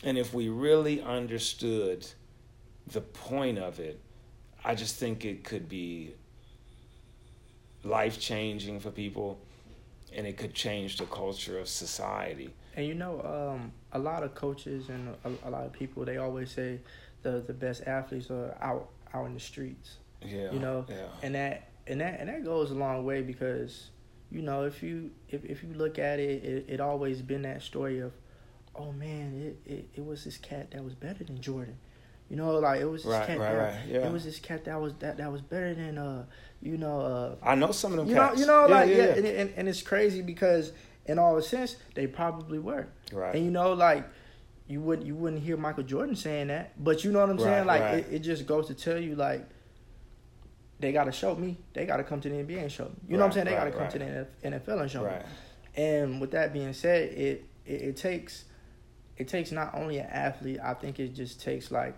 [0.04, 2.06] And if we really understood
[2.88, 4.00] the point of it
[4.68, 6.14] i just think it could be
[7.84, 9.40] life changing for people
[10.14, 12.54] and it could change the culture of society.
[12.76, 16.18] And you know, um, a lot of coaches and a, a lot of people they
[16.18, 16.80] always say
[17.24, 19.98] the the best athletes are out out in the streets.
[20.26, 21.08] yeah You know, yeah.
[21.24, 23.90] And that and that and that goes a long way because
[24.32, 27.62] you know if you if, if you look at it, it it always been that
[27.62, 28.14] story of
[28.76, 31.76] oh man it, it, it was this cat that was better than jordan
[32.30, 34.08] you know like it was this Right, cat right, that, right, yeah.
[34.08, 36.26] it was this cat that was that that was better than uh
[36.62, 38.96] you know uh I know some of them you know you know Yeah, like yeah,
[38.96, 39.04] yeah.
[39.16, 40.74] And, and, and it's crazy because
[41.06, 43.36] in all sense they probably were Right.
[43.36, 44.06] and you know like
[44.68, 47.66] you wouldn't you wouldn't hear Michael Jordan saying that, but you know what I'm saying?
[47.66, 49.48] Like it, it just goes to tell you like
[50.80, 51.58] they gotta show me.
[51.74, 52.92] They gotta come to the NBA and show me.
[53.08, 53.46] You know what I'm saying?
[53.46, 55.12] They gotta come to the NFL and show me.
[55.76, 58.44] And with that being said, it, it it takes
[59.16, 60.60] it takes not only an athlete.
[60.62, 61.96] I think it just takes like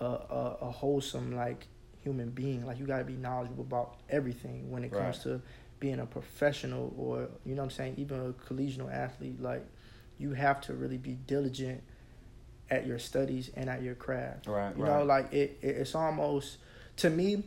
[0.00, 1.66] a a, a wholesome like
[2.02, 2.66] human being.
[2.66, 5.22] Like you gotta be knowledgeable about everything when it comes Right.
[5.24, 5.42] to
[5.78, 9.40] being a professional or you know what I'm saying, even a collegial athlete.
[9.40, 9.64] Like
[10.18, 11.82] you have to really be diligent
[12.70, 14.46] at your studies and at your craft.
[14.46, 14.98] Right, You right.
[14.98, 16.58] know, like it, it it's almost
[16.98, 17.44] to me,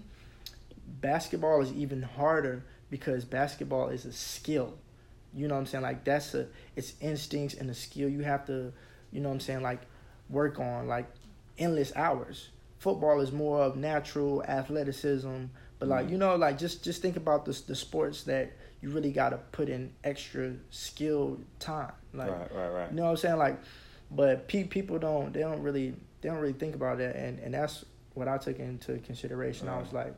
[1.01, 4.73] basketball is even harder because basketball is a skill.
[5.33, 5.83] You know what I'm saying?
[5.83, 8.71] Like that's a it's instincts and a skill you have to,
[9.11, 9.81] you know what I'm saying, like
[10.29, 11.07] work on like
[11.57, 12.49] endless hours.
[12.79, 15.45] Football is more of natural athleticism,
[15.79, 16.19] but like you mm-hmm.
[16.19, 19.69] know, like just just think about the the sports that you really got to put
[19.69, 21.93] in extra skill time.
[22.13, 22.89] Like right, right, right.
[22.89, 23.37] you know what I'm saying?
[23.37, 23.59] Like,
[24.11, 27.53] but pe- people don't they don't really they don't really think about that, and and
[27.53, 29.69] that's what I took into consideration.
[29.69, 30.13] I was like,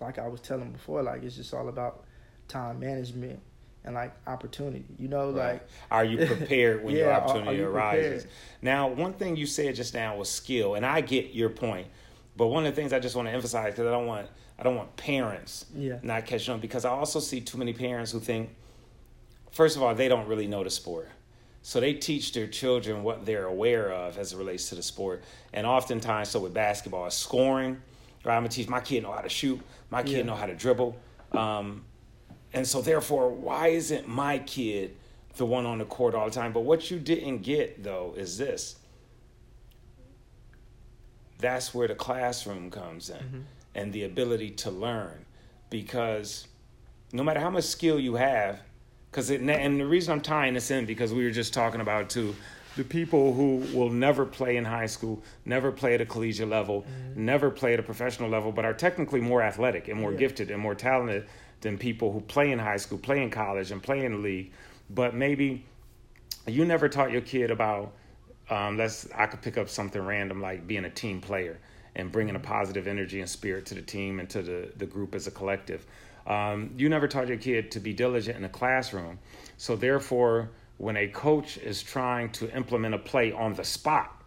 [0.00, 2.04] like I was telling before, like it's just all about
[2.48, 3.40] time management
[3.86, 4.84] and like opportunity.
[4.98, 5.52] You know, Right.
[5.54, 8.22] like are you prepared when your Yeah, are- opportunity are you arises?
[8.24, 8.36] prepared?
[8.62, 11.86] Now, one thing you said just now was skill, and I get your point.
[12.36, 14.62] But one of the things I just want to emphasize because I don't want I
[14.62, 15.98] don't want parents Yeah.
[16.02, 18.54] not catching on because I also see too many parents who think,
[19.50, 21.08] first of all, they don't really know the sport.
[21.60, 25.22] So they teach their children what they're aware of as it relates to the sport.
[25.52, 27.82] And oftentimes, so with basketball, it's scoring.
[28.24, 28.34] Right?
[28.36, 29.60] I'm gonna teach my kid know how to shoot.
[29.90, 30.22] My kid Yeah.
[30.22, 30.96] know how to dribble.
[31.32, 31.84] Um,
[32.56, 34.96] and so therefore, why isn't my kid
[35.36, 36.54] the one on the court all the time?
[36.54, 38.76] But what you didn't get though is this.
[41.38, 43.40] That's where the classroom comes in mm-hmm.
[43.74, 45.26] and the ability to learn
[45.68, 46.48] because
[47.12, 48.62] no matter how much skill you have,
[49.10, 52.34] because and the reason I'm tying this in because we were just talking about too,
[52.78, 56.82] the people who will never play in high school, never play at a collegiate level,
[56.82, 57.22] mm-hmm.
[57.22, 60.20] never play at a professional level, but are technically more athletic and more Yeah.
[60.20, 61.26] gifted and more talented
[61.66, 64.52] than people who play in high school, play in college, and play in the league.
[64.88, 65.64] But maybe
[66.46, 67.92] you never taught your kid about
[68.48, 71.58] um, let's I could pick up something random like being a team player
[71.96, 75.14] and bringing a positive energy and spirit to the team and to the, the group
[75.14, 75.84] as a collective.
[76.26, 79.18] Um, you never taught your kid to be diligent in the classroom.
[79.56, 84.22] So therefore, when a coach is trying to implement a play on the spot,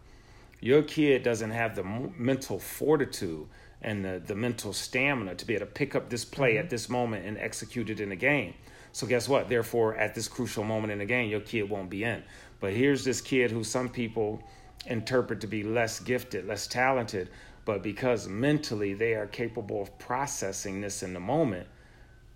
[0.60, 1.84] your kid doesn't have the
[2.18, 3.46] mental fortitude
[3.82, 6.70] and the, the mental stamina to be able to pick up this play at mm-hmm.
[6.70, 8.54] this moment and execute it in the game.
[8.92, 9.48] So guess what?
[9.48, 12.22] Therefore, at this crucial moment in the game, your kid won't be in.
[12.58, 14.42] But here's this kid who some people
[14.86, 17.30] interpret to be less gifted, less talented,
[17.64, 21.66] but because mentally they are capable of processing this in the moment,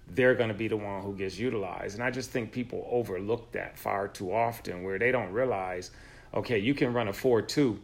[0.09, 1.95] they're going to be the one who gets utilized.
[1.95, 5.91] And I just think people overlook that far too often where they don't realize,
[6.35, 7.81] okay, you can run a 4 2,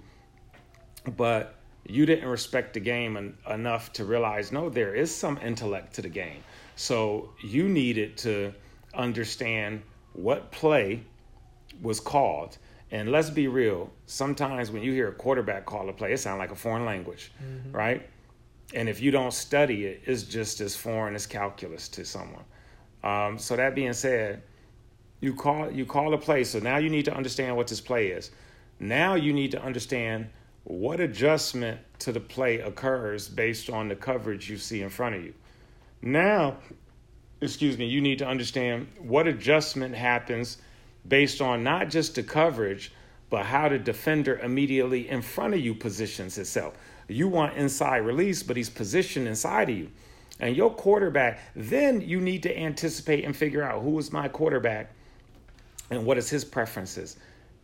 [1.17, 5.95] but you didn't respect the game en- enough to realize, no, there is some intellect
[5.95, 6.43] to the game.
[6.77, 8.53] So you needed to
[8.95, 11.03] understand what play
[11.83, 12.59] was called.
[12.91, 16.39] And let's be real, sometimes when you hear a quarterback call a play, it sounds
[16.39, 17.31] like a foreign language,
[17.71, 18.09] right?
[18.75, 22.45] And if you don't study it, it's just as foreign as calculus to someone.
[23.03, 24.43] Um, so that being said,
[25.21, 26.45] you call you call a play.
[26.45, 28.31] So now you need to understand what this play is.
[28.79, 30.31] Now you need to understand
[30.65, 35.25] what adjustment to the play occurs based on the coverage you see in front of
[35.25, 35.35] you.
[36.03, 36.59] Now,
[37.41, 40.59] excuse me, you need to understand what adjustment happens
[41.09, 42.93] based on not just the coverage,
[43.31, 46.75] but how the defender immediately in front of you positions itself.
[47.09, 49.91] You want inside release, but he's positioned inside of you.
[50.41, 54.93] And your quarterback, then you need to anticipate and figure out who is my quarterback
[55.91, 57.17] and what is his preferences.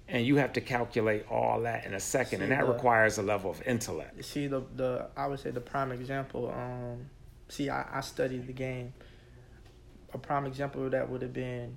[0.08, 2.42] And you have to calculate all that in a second.
[2.42, 4.24] and that the- requires a level of intellect.
[4.24, 6.50] see the the I would say the prime example.
[6.54, 7.06] Um,
[7.48, 8.92] see, I, I studied the game.
[10.14, 11.76] A prime example of that would have been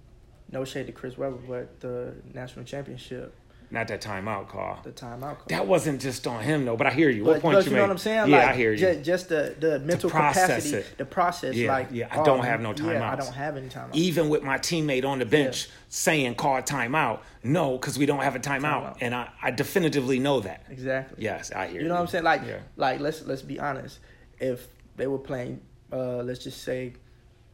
[0.52, 3.36] no shade to Chris Webber, but the national championship,
[3.72, 4.80] Not that timeout call.
[4.84, 5.22] the timeout.
[5.22, 5.46] call.
[5.48, 7.24] That wasn't just on him though, but I hear you.
[7.24, 7.82] But, what point you you know make?
[7.84, 8.30] what I'm saying?
[8.30, 8.78] Yeah, like, I hear you.
[8.78, 10.98] Just, just the, the mental process capacity, it.
[10.98, 11.56] the process.
[11.56, 13.94] Yeah, like, yeah, I don't oh, have no Yeah, I don't have any timeouts.
[13.94, 18.22] Even with my teammate on the bench saying call a timeout, no, because we don't
[18.22, 18.98] have a timeout, Timeout.
[19.02, 20.66] and I, I definitively know that.
[20.70, 21.24] exactly.
[21.24, 21.82] Yes, I hear you.
[21.84, 22.24] You know what I'm saying?
[22.24, 22.60] Like, Yeah.
[22.76, 24.00] like let's let's be honest.
[24.40, 26.94] If they were playing uh, let's just say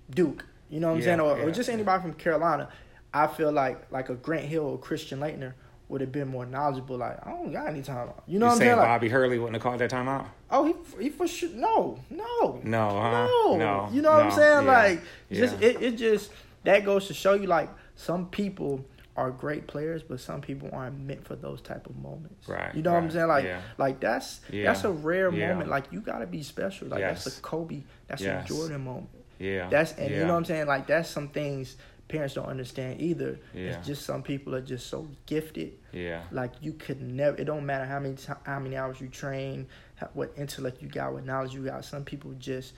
[0.09, 0.45] Duke.
[0.69, 2.69] You know what I'm Yeah, saying, or, or just anybody from Carolina.
[3.13, 5.53] I feel like like a Grant Hill or Christian Laettner
[5.87, 6.97] would have been more knowledgeable.
[6.97, 8.09] Like I don't got any time.
[8.27, 8.77] You know you what I'm saying?
[8.77, 10.27] Like, Bobby Hurley wouldn't have called that timeout?
[10.51, 11.49] oh, he he for sure.
[11.53, 13.27] No, no, No, huh?
[13.27, 14.65] no, No, You know what I'm saying?
[14.65, 15.67] yeah, Like just yeah.
[15.69, 16.31] it, it just
[16.63, 18.83] that goes to show you like some people
[19.17, 22.49] are great players, but some people aren't meant for those type of moments.
[22.49, 23.27] Right, You know what I'm saying?
[23.27, 23.61] Like yeah.
[23.77, 25.49] like that's Yeah, that's a rare yeah.
[25.49, 25.69] moment.
[25.69, 26.87] Like you gotta be special.
[26.87, 27.83] Like that's a Kobe.
[28.07, 28.45] That's Yes.
[28.45, 29.09] a Jordan moment.
[29.39, 29.69] Yeah.
[29.69, 30.65] That's and you know what I'm saying.
[30.67, 33.39] Like that's some things parents don't understand either.
[33.53, 33.77] Yeah.
[33.77, 35.73] It's just some people are just so gifted.
[35.91, 36.21] Yeah.
[36.31, 37.37] Like you could never.
[37.37, 40.87] It don't matter how many ti- how many hours you train, how, what intellect you
[40.87, 41.83] got, what knowledge you got.
[41.85, 42.73] Some people just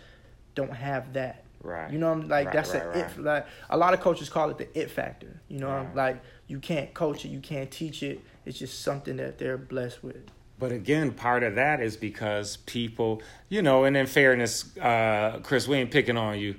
[0.55, 1.43] don't have that.
[1.61, 1.91] Right.
[1.91, 2.97] You know, what I'm like Right, that's right, a right.
[2.97, 3.19] it.
[3.19, 5.41] Like a lot of coaches call it the it factor.
[5.49, 5.95] You know, Right.
[5.95, 8.21] like you can't coach it, you can't teach it.
[8.45, 10.29] It's just something that they're blessed with.
[10.59, 15.67] But again, part of that is because people, you know, and in fairness, uh, Chris,
[15.67, 16.55] we ain't picking on you,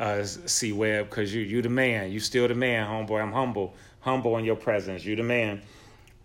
[0.00, 2.10] uh, C Web, because you you the man.
[2.10, 3.22] You still the man, homeboy.
[3.22, 5.04] I'm humble, humble in your presence.
[5.04, 5.62] You the man.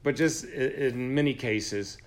[0.02, 1.98] But just in many cases,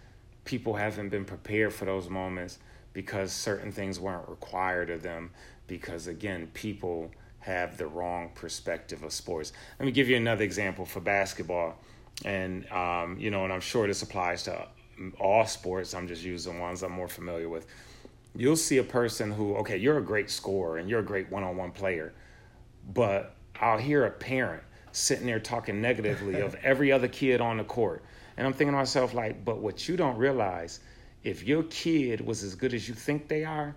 [0.45, 2.59] people haven't been prepared for those moments
[2.93, 5.31] because certain things weren't required of them.
[5.67, 9.53] Because again, people have the wrong perspective of sports.
[9.79, 11.77] Let me give you another example for basketball,
[12.25, 14.67] and um, you know, and I'm sure this applies to
[15.21, 15.95] all sports.
[15.95, 17.67] I'm just using ones I'm more familiar with.
[18.37, 21.73] You'll see a person who, okay, you're a great scorer and you're a great one-on-one
[21.73, 22.13] player,
[22.93, 24.63] but I'll hear a parent
[24.93, 28.05] sitting there talking negatively of every other kid on the court.
[28.37, 30.81] And I'm thinking to myself, like, but what you don't realize,
[31.25, 33.75] if your kid was as good as you think they are,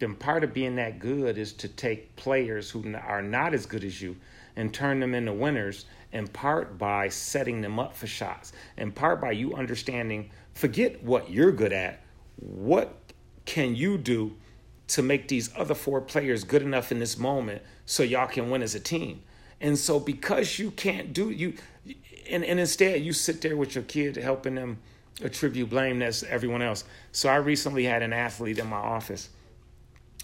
[0.00, 3.84] then part of being that good is to take players who are not as good
[3.84, 4.16] as you
[4.56, 9.20] and turn them into winners, in part by setting them up for shots, in part
[9.20, 12.02] by you understanding, forget what you're good at,
[12.36, 12.99] what
[13.50, 14.36] can you do
[14.86, 18.62] to make these other four players good enough in this moment so y'all can win
[18.62, 19.20] as a team.
[19.60, 21.54] And so because you can't do you
[22.30, 24.78] and, and instead you sit there with your kid helping them
[25.20, 26.84] attribute blame that's everyone else.
[27.10, 29.30] So I recently had an athlete in my office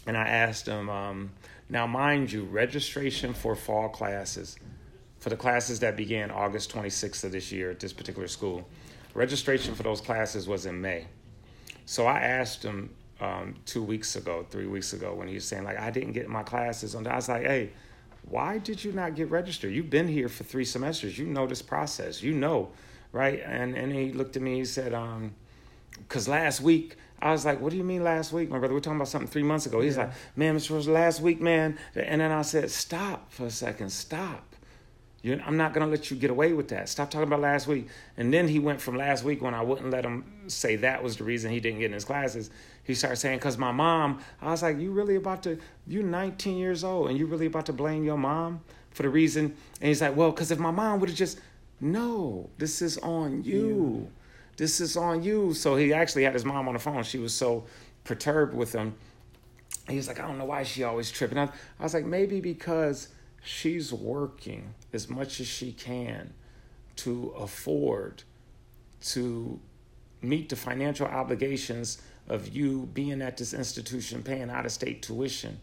[0.07, 1.33] and I asked him, um,
[1.69, 4.57] now mind you, registration for fall classes,
[5.19, 8.69] for the classes that began August 26th of this year at this particular school,
[9.15, 11.07] registration for those classes was in May.
[11.87, 15.65] So I asked him um, two weeks ago, three weeks ago, when he was saying
[15.65, 17.07] like I didn't get my classes on.
[17.07, 17.71] I was like, hey,
[18.29, 19.73] why did you not get registered?
[19.73, 21.19] You've been here for three semesters.
[21.19, 22.23] You know this process.
[22.23, 22.71] You know,
[23.13, 23.41] right?
[23.45, 24.57] And and he looked at me.
[24.57, 25.35] He said, um,
[25.99, 28.75] because last week I was like, what do you mean last week, my brother?
[28.75, 29.81] We're talking about something three months ago.
[29.81, 30.71] He's like, man, Mr.
[30.73, 31.79] Rose, last week, man.
[31.95, 34.46] And then I said, stop for a second, stop.
[35.27, 36.89] You, I'm not gonna let you get away with that.
[36.89, 37.89] Stop talking about last week.
[38.17, 41.17] And then he went from last week when I wouldn't let him say that was
[41.17, 42.49] the reason he didn't get in his classes.
[42.85, 45.59] He started saying, "Cause my mom." I was like, "You really about to?
[45.85, 48.61] you're 19 years old, and you really about to blame your mom
[48.93, 51.41] for the reason?" And he's like, "Well, cause if my mom would have just,
[51.81, 54.09] no, this is on you.
[54.57, 57.03] This is on you." So he actually had his mom on the phone.
[57.03, 57.65] She was so
[58.05, 58.95] perturbed with him.
[59.89, 61.47] He was like, "I don't know why she always tripping." I,
[61.81, 63.09] I was like, "Maybe because."
[63.47, 66.35] She's working as much as she can
[66.97, 68.23] to afford
[69.01, 69.61] to
[70.21, 75.61] meet the financial obligations of you being at this institution paying out of state tuition.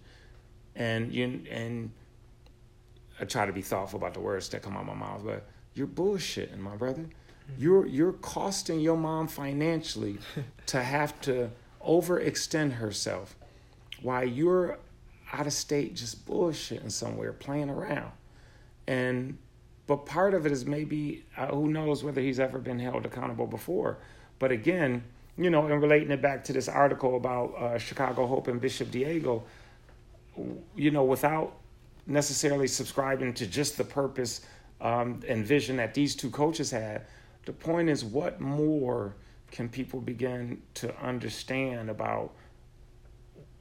[0.75, 1.91] And you and
[3.19, 5.45] I try to be thoughtful about the words that come out of my mouth but
[5.73, 7.05] you're bullshitting my brother.
[7.57, 10.19] You're you're costing your mom financially
[10.67, 11.49] to have to
[11.85, 13.35] overextend herself
[14.01, 14.79] while you're
[15.33, 18.11] out of state just bullshitting somewhere playing around.
[18.87, 19.37] And
[19.85, 23.47] but part of it is maybe uh, who knows whether he's ever been held accountable
[23.47, 23.97] before.
[24.39, 25.03] But again
[25.37, 28.91] you know and relating it back to this article about uh, chicago hope and bishop
[28.91, 29.43] diego
[30.75, 31.57] you know without
[32.05, 34.41] necessarily subscribing to just the purpose
[34.81, 37.05] um, and vision that these two coaches had
[37.45, 39.15] the point is what more
[39.51, 42.33] can people begin to understand about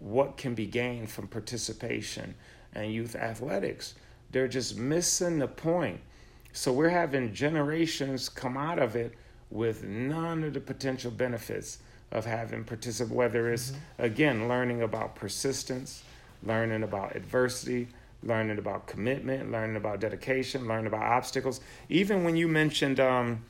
[0.02, 2.34] what can be gained from participation
[2.74, 3.94] and youth athletics.
[4.32, 6.00] They're just missing the point.
[6.52, 9.14] So we're having generations come out of it
[9.50, 11.78] with none of the potential benefits
[12.10, 14.04] of having participate whether it's mm-hmm.
[14.04, 16.02] again learning about persistence,
[16.42, 17.88] learning about adversity,
[18.22, 21.60] learning about commitment, learning about dedication, learning about obstacles.
[21.88, 23.42] Even when you mentioned um,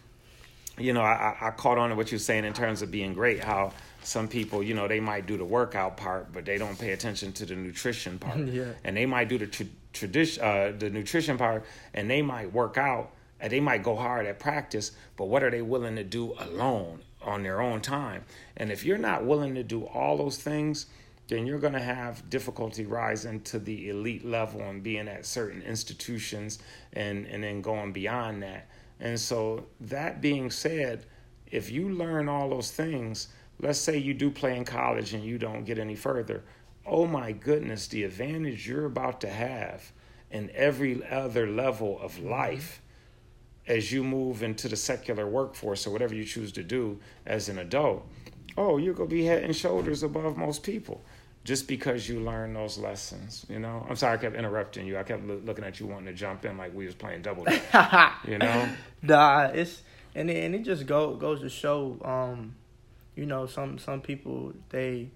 [0.78, 3.42] you know, I, I caught on to what you're saying in terms of being great,
[3.42, 3.72] how
[4.04, 7.32] some people, you know, they might do the workout part, but they don't pay attention
[7.34, 8.38] to the nutrition part.
[8.52, 8.72] Yeah.
[8.84, 12.76] And they might do the tra- tradition, uh, the nutrition part, and they might work
[12.76, 14.92] out, and they might go hard at practice.
[15.16, 18.24] But what are they willing to do alone on their own time?
[18.56, 20.86] And if you're not willing to do all those things,
[21.28, 25.62] then you're going to have difficulty rising to the elite level and being at certain
[25.62, 26.58] institutions
[26.92, 28.68] and, and then going beyond that.
[29.00, 31.06] And so, that being said,
[31.50, 33.28] if you learn all those things,
[33.62, 36.44] let's say you do play in college and you don't get any further,
[36.84, 39.92] oh my goodness, the advantage you're about to have
[40.30, 42.28] in every other level of Mm-hmm.
[42.30, 42.82] life
[43.66, 47.58] as you move into the secular workforce or whatever you choose to do as an
[47.58, 48.04] adult,
[48.56, 51.00] oh, you're going to be head and shoulders above most people
[51.44, 53.84] just because you learn those lessons, you know?
[53.88, 54.98] I'm sorry I kept interrupting you.
[54.98, 57.44] I kept loo- looking at you wanting to jump in like we was playing double
[58.26, 58.68] you know?
[59.02, 59.82] Nah, it's
[60.14, 62.54] and it, and it just go goes to show, um,
[63.14, 65.10] you know, some some people they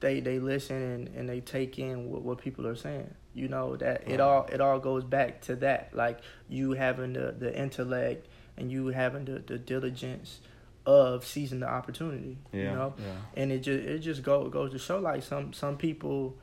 [0.00, 3.12] they they listen and, and they take in what, what people are saying.
[3.34, 7.34] You know that it all it all goes back to that, like you having the
[7.38, 8.26] the intellect
[8.56, 10.40] and you having the the diligence
[10.86, 12.38] of seizing the opportunity.
[12.52, 12.60] Yeah.
[12.60, 13.12] You know, yeah.
[13.42, 16.36] and it just it just go goes to show like some some people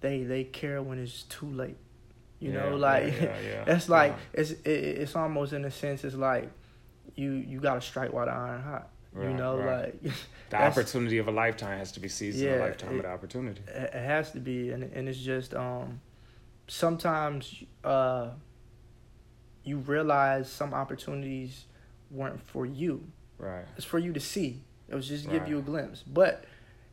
[0.00, 1.76] they they care when it's too late.
[2.40, 3.04] You Yeah, know, like
[3.66, 6.50] it's like it's it, it's almost in a sense it's like
[7.14, 8.88] you you got to strike while the iron hot.
[9.16, 9.94] You know, right.
[10.04, 10.12] like
[10.50, 13.62] The opportunity of a lifetime has to be seized in a lifetime it- of opportunity.
[13.66, 16.00] it has to be, and and it's just um
[16.66, 18.30] sometimes uh
[19.64, 21.64] you realize some opportunities
[22.10, 23.06] weren't for you.
[23.38, 23.64] Right.
[23.76, 24.62] It's for you to see.
[24.88, 26.44] It was just to give you a glimpse, but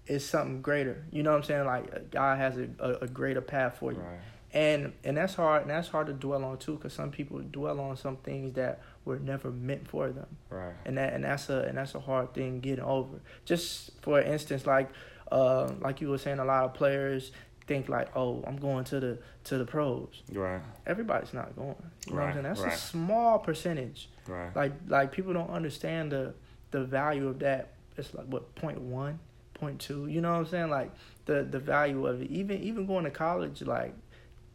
[0.08, 1.04] it's something greater.
[1.12, 1.66] You know what I'm saying?
[1.66, 4.00] Like God has a, a, a greater path for you.
[4.00, 4.20] Right.
[4.54, 7.80] and and that's hard and that's hard to dwell on too because some people dwell
[7.80, 10.28] on some things that were never meant for them.
[10.50, 10.74] Right.
[10.86, 13.20] and that and that's a and that's a hard thing getting over.
[13.46, 14.90] Just for instance like
[15.32, 17.32] uh like you were saying a lot of players
[17.68, 20.22] think like oh i'm going to the to the pros.
[20.32, 20.62] Right.
[20.86, 21.76] everybody's not going.
[22.08, 22.44] You know what i'm Right, saying?
[22.44, 22.74] That's right.
[22.74, 24.10] a small percentage.
[24.28, 24.56] Right.
[24.56, 26.34] like like people don't understand the
[26.72, 27.74] the value of that.
[27.98, 29.20] It's like what point one
[29.54, 30.08] point two?
[30.08, 30.70] You know what i'm saying?
[30.70, 30.92] Like
[31.26, 32.30] the the value of it.
[32.30, 33.94] Even even going to college like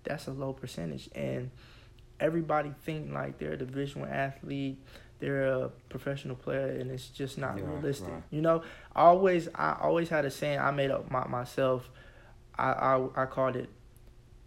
[0.04, 1.08] that's a low percentage.
[1.14, 1.50] And
[2.20, 4.78] everybody think like they're a division one athlete
[5.18, 8.22] they're a professional player and it's just not Yeah, realistic right.
[8.30, 8.62] you know
[8.94, 11.90] I always i always had a saying i made up my, myself
[12.58, 13.68] I, I i called it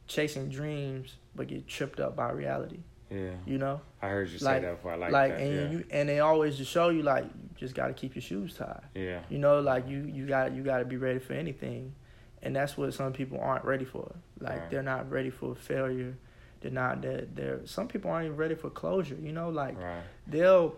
[0.07, 2.79] chasing dreams but get tripped up by reality
[3.11, 3.31] Yeah.
[3.45, 4.93] you know I heard you say that before.
[4.93, 5.41] I like, like that.
[5.41, 5.69] and yeah.
[5.77, 8.55] you and they always just show you like you just got to keep your shoes
[8.55, 9.19] tied yeah.
[9.29, 11.93] you know like you you got you got to be ready for anything
[12.41, 14.71] and that's what some people aren't ready for like Right.
[14.71, 16.15] they're not ready for failure
[16.61, 20.01] they're not they're, they're some people aren't even ready for closure you know like Right.
[20.27, 20.75] they'll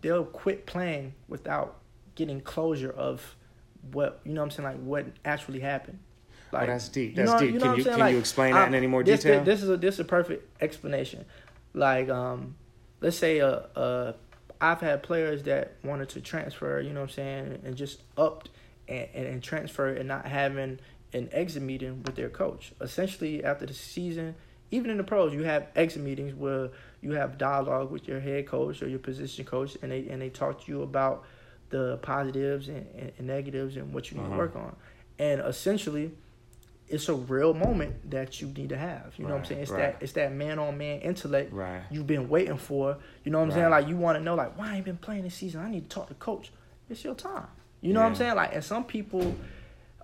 [0.00, 1.78] they'll quit playing without
[2.14, 3.36] getting closure of
[3.92, 5.98] what you know what I'm saying like what actually happened
[6.52, 7.10] oh, that's deep.
[7.10, 7.52] you That's know- deep.
[7.54, 9.42] you know can you can you explain that in I'm- any more this, detail?
[9.44, 11.24] This is a this is a perfect explanation.
[11.74, 12.56] Like um,
[13.00, 14.12] let's say uh uh,
[14.60, 18.50] I've had players that wanted to transfer, you know what I'm saying, and just upped
[18.86, 20.78] and, and, and transfer and not having
[21.14, 22.72] an exit meeting with their coach.
[22.80, 24.34] Essentially, after the season,
[24.72, 26.70] even in the pros, you have exit meetings where
[27.00, 30.30] you have dialogue with your head coach or your position coach, and they and they
[30.30, 31.24] talk to you about
[31.70, 34.32] the positives and, and, and negatives and what you need Uh-huh.
[34.32, 34.74] to work on.
[35.18, 36.12] And essentially,
[36.88, 39.14] it's a real moment that you need to have.
[39.16, 39.60] You know what I'm saying?
[39.62, 39.92] It's right.
[39.92, 41.82] that it's that man on man intellect right.
[41.90, 42.98] you've been waiting for.
[43.24, 43.70] You know what I'm saying?
[43.70, 45.60] Like you want to know, like, why I ain't been playing this season?
[45.62, 46.50] I need to talk to coach.
[46.90, 47.46] It's your time.
[47.80, 48.34] You know what I'm saying?
[48.36, 49.34] Like, and some people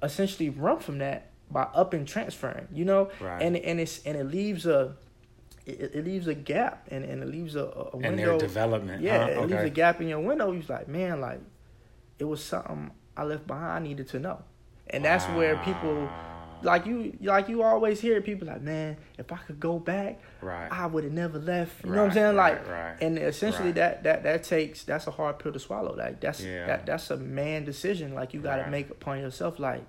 [0.02, 2.68] essentially run from that by up and transferring.
[2.72, 3.42] You know, Right.
[3.42, 4.94] and and it's and it leaves a
[5.66, 8.08] it, it leaves a gap and, and it leaves a, a window.
[8.08, 9.02] and their development.
[9.02, 9.42] Yeah, huh?
[9.42, 10.50] it leaves a gap in your window.
[10.52, 11.40] He's like, man, like
[12.18, 13.72] it was something I left behind.
[13.72, 14.42] I needed to know,
[14.88, 16.08] and that's where people
[16.62, 20.68] like you like you always hear people like, man, if I could go back, Right.
[20.72, 21.84] I would have never left.
[21.84, 22.36] You know what I'm Right, saying?
[22.36, 23.74] right, Like, right, and essentially right.
[23.76, 25.94] that that that takes that's a hard pill to swallow.
[25.94, 26.66] Like that's Yeah.
[26.66, 28.14] that that's a man decision.
[28.14, 28.70] Like you got to Right.
[28.70, 29.58] make upon yourself.
[29.60, 29.84] Like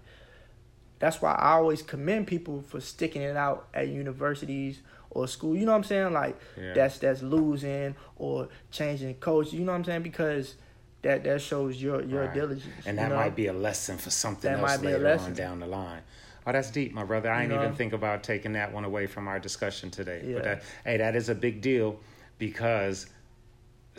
[0.99, 5.55] that's why I always commend people for sticking it out at universities or school.
[5.55, 6.13] You know what I'm saying?
[6.13, 6.73] Like Yeah.
[6.73, 9.53] that's that's losing or changing coach.
[9.53, 10.03] You know what I'm saying?
[10.03, 10.55] Because
[11.01, 12.33] that that shows your your Right.
[12.33, 12.85] diligence.
[12.85, 13.15] And you that know?
[13.15, 15.67] might be a lesson for something That else might be a later on down the
[15.67, 16.01] line.
[16.47, 17.29] Oh, that's deep, my brother.
[17.29, 17.65] I You didn't know?
[17.67, 20.23] even think about taking that one away from our discussion today.
[20.25, 20.33] Yeah.
[20.35, 21.99] But that, hey, that is a big deal
[22.39, 23.07] because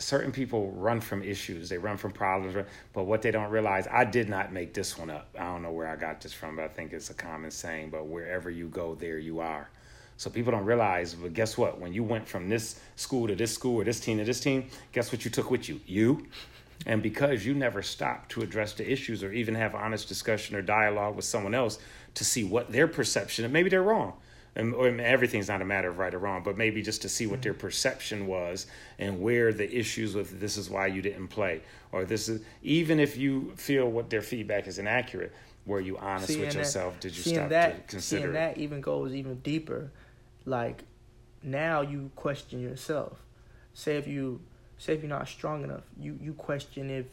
[0.01, 1.69] certain people run from issues.
[1.69, 2.55] They run from problems.
[2.93, 5.29] But what they don't realize, I did not make this one up.
[5.37, 7.89] I don't know where I got this from, but I think it's a common saying.
[7.89, 9.69] But wherever you go, there you are.
[10.17, 11.79] So people don't realize, but guess what?
[11.79, 14.69] When you went from this school to this school or this team to this team,
[14.91, 15.79] guess what you took with you?
[15.85, 16.27] You.
[16.85, 20.61] And because you never stopped to address the issues or even have honest discussion or
[20.61, 21.79] dialogue with someone else
[22.15, 24.13] to see what their perception, and maybe they're wrong.
[24.53, 27.25] And, or everything's not a matter of right or wrong, but maybe just to see
[27.25, 27.61] what their mm-hmm.
[27.61, 28.67] perception was
[28.99, 31.61] and where the issues with this is why you didn't play,
[31.93, 35.31] or this is even if you feel what their feedback is inaccurate,
[35.65, 36.99] were you honest Seeing with that- yourself?
[36.99, 38.21] Did you stop that, to consider?
[38.23, 39.91] Seeing that even goes even deeper.
[40.45, 40.83] Like
[41.43, 43.19] now you question yourself.
[43.73, 44.41] Say if you
[44.77, 47.05] say if you're not strong enough, you you question if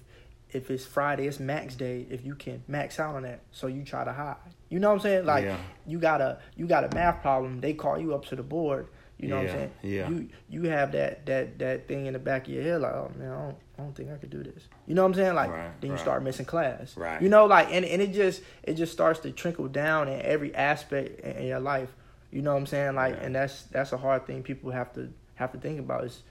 [0.51, 3.41] if it's Friday, it's max day, if you can max out on that.
[3.53, 4.37] So you try to hide.
[4.69, 5.27] You know what I'm saying?
[5.27, 5.57] Like Yeah.
[5.87, 8.89] you got a you got a math problem, they call you up to the board.
[9.19, 9.71] You know Yeah, what I'm saying?
[9.83, 10.09] yeah.
[10.11, 13.11] You you have that that that thing in the back of your head like, oh
[13.17, 14.69] man, I don't, I don't think I could do this.
[14.87, 15.35] You know what I'm saying?
[15.35, 16.01] Like Right, then you right.
[16.01, 16.97] start missing class.
[16.97, 17.21] Right.
[17.21, 20.55] You know, like and, and it just it just starts to trickle down in every
[20.55, 21.89] aspect in, in your life.
[22.31, 22.95] You know what I'm saying?
[22.95, 23.25] Like Yeah.
[23.25, 26.23] and that's that's a hard thing people have to have to think about is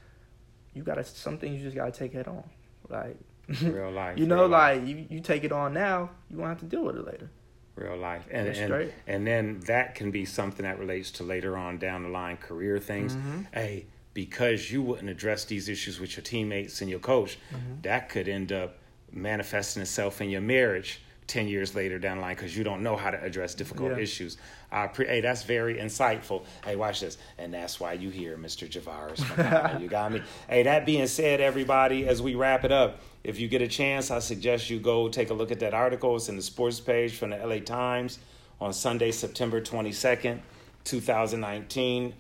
[0.73, 2.43] you gotta some things you just gotta take head on.
[2.87, 3.17] Like
[3.63, 4.17] real life.
[4.17, 4.77] you know, life.
[4.79, 7.29] like you, you take it on now, you won't have to deal with it later.
[7.77, 8.93] Real life and That's and, straight.
[9.05, 12.79] and then that can be something that relates to later on down the line career
[12.79, 13.41] things Mm-hmm.
[13.53, 17.81] hey because you wouldn't address these issues with your teammates and your coach Mm-hmm.
[17.83, 18.77] that could end up
[19.11, 22.95] manifesting itself in your marriage 10 years later down the line because you don't know
[22.95, 23.99] how to address difficult Yeah.
[24.03, 24.37] issues
[24.71, 28.67] I pre- hey that's very insightful hey watch this and that's why you here mr
[28.69, 33.39] javaris you got me hey that being said everybody as we wrap it up if
[33.39, 36.15] you get a chance i suggest you go take a look at that article.
[36.15, 38.17] It's in the sports page from the la times
[38.59, 40.39] on sunday september 22nd
[40.85, 42.13] 2019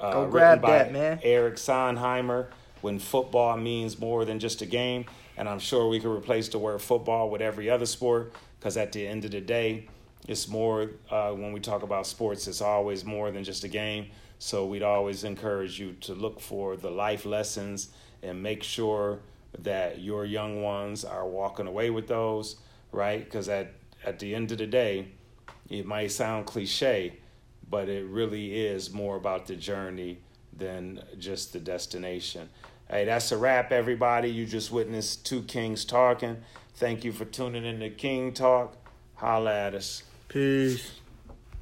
[0.00, 1.20] uh, Go written grab by that, man.
[1.22, 2.46] eric Sondheimer
[2.80, 5.04] when football means more than just a game.
[5.36, 8.92] And i'm sure we could replace the word football with every other sport because at
[8.92, 9.88] the end of the day
[10.28, 14.06] it's more uh, when we talk about sports it's always more than just a game.
[14.38, 17.88] So we'd always encourage you to look for the life lessons
[18.22, 19.20] and make sure
[19.58, 22.56] that your young ones are walking away with those
[22.92, 23.24] right?
[23.24, 23.72] Because at,
[24.04, 25.08] at the end of the day
[25.68, 27.14] it might sound cliche
[27.68, 30.18] but it really is more about the journey
[30.54, 32.48] than just the destination.
[32.88, 34.28] Hey that's a wrap everybody.
[34.30, 36.36] You just witnessed two kings talking.
[36.74, 38.76] Thank you for tuning in to king talk.
[39.14, 40.02] Holla at us.
[40.28, 41.01] Peace.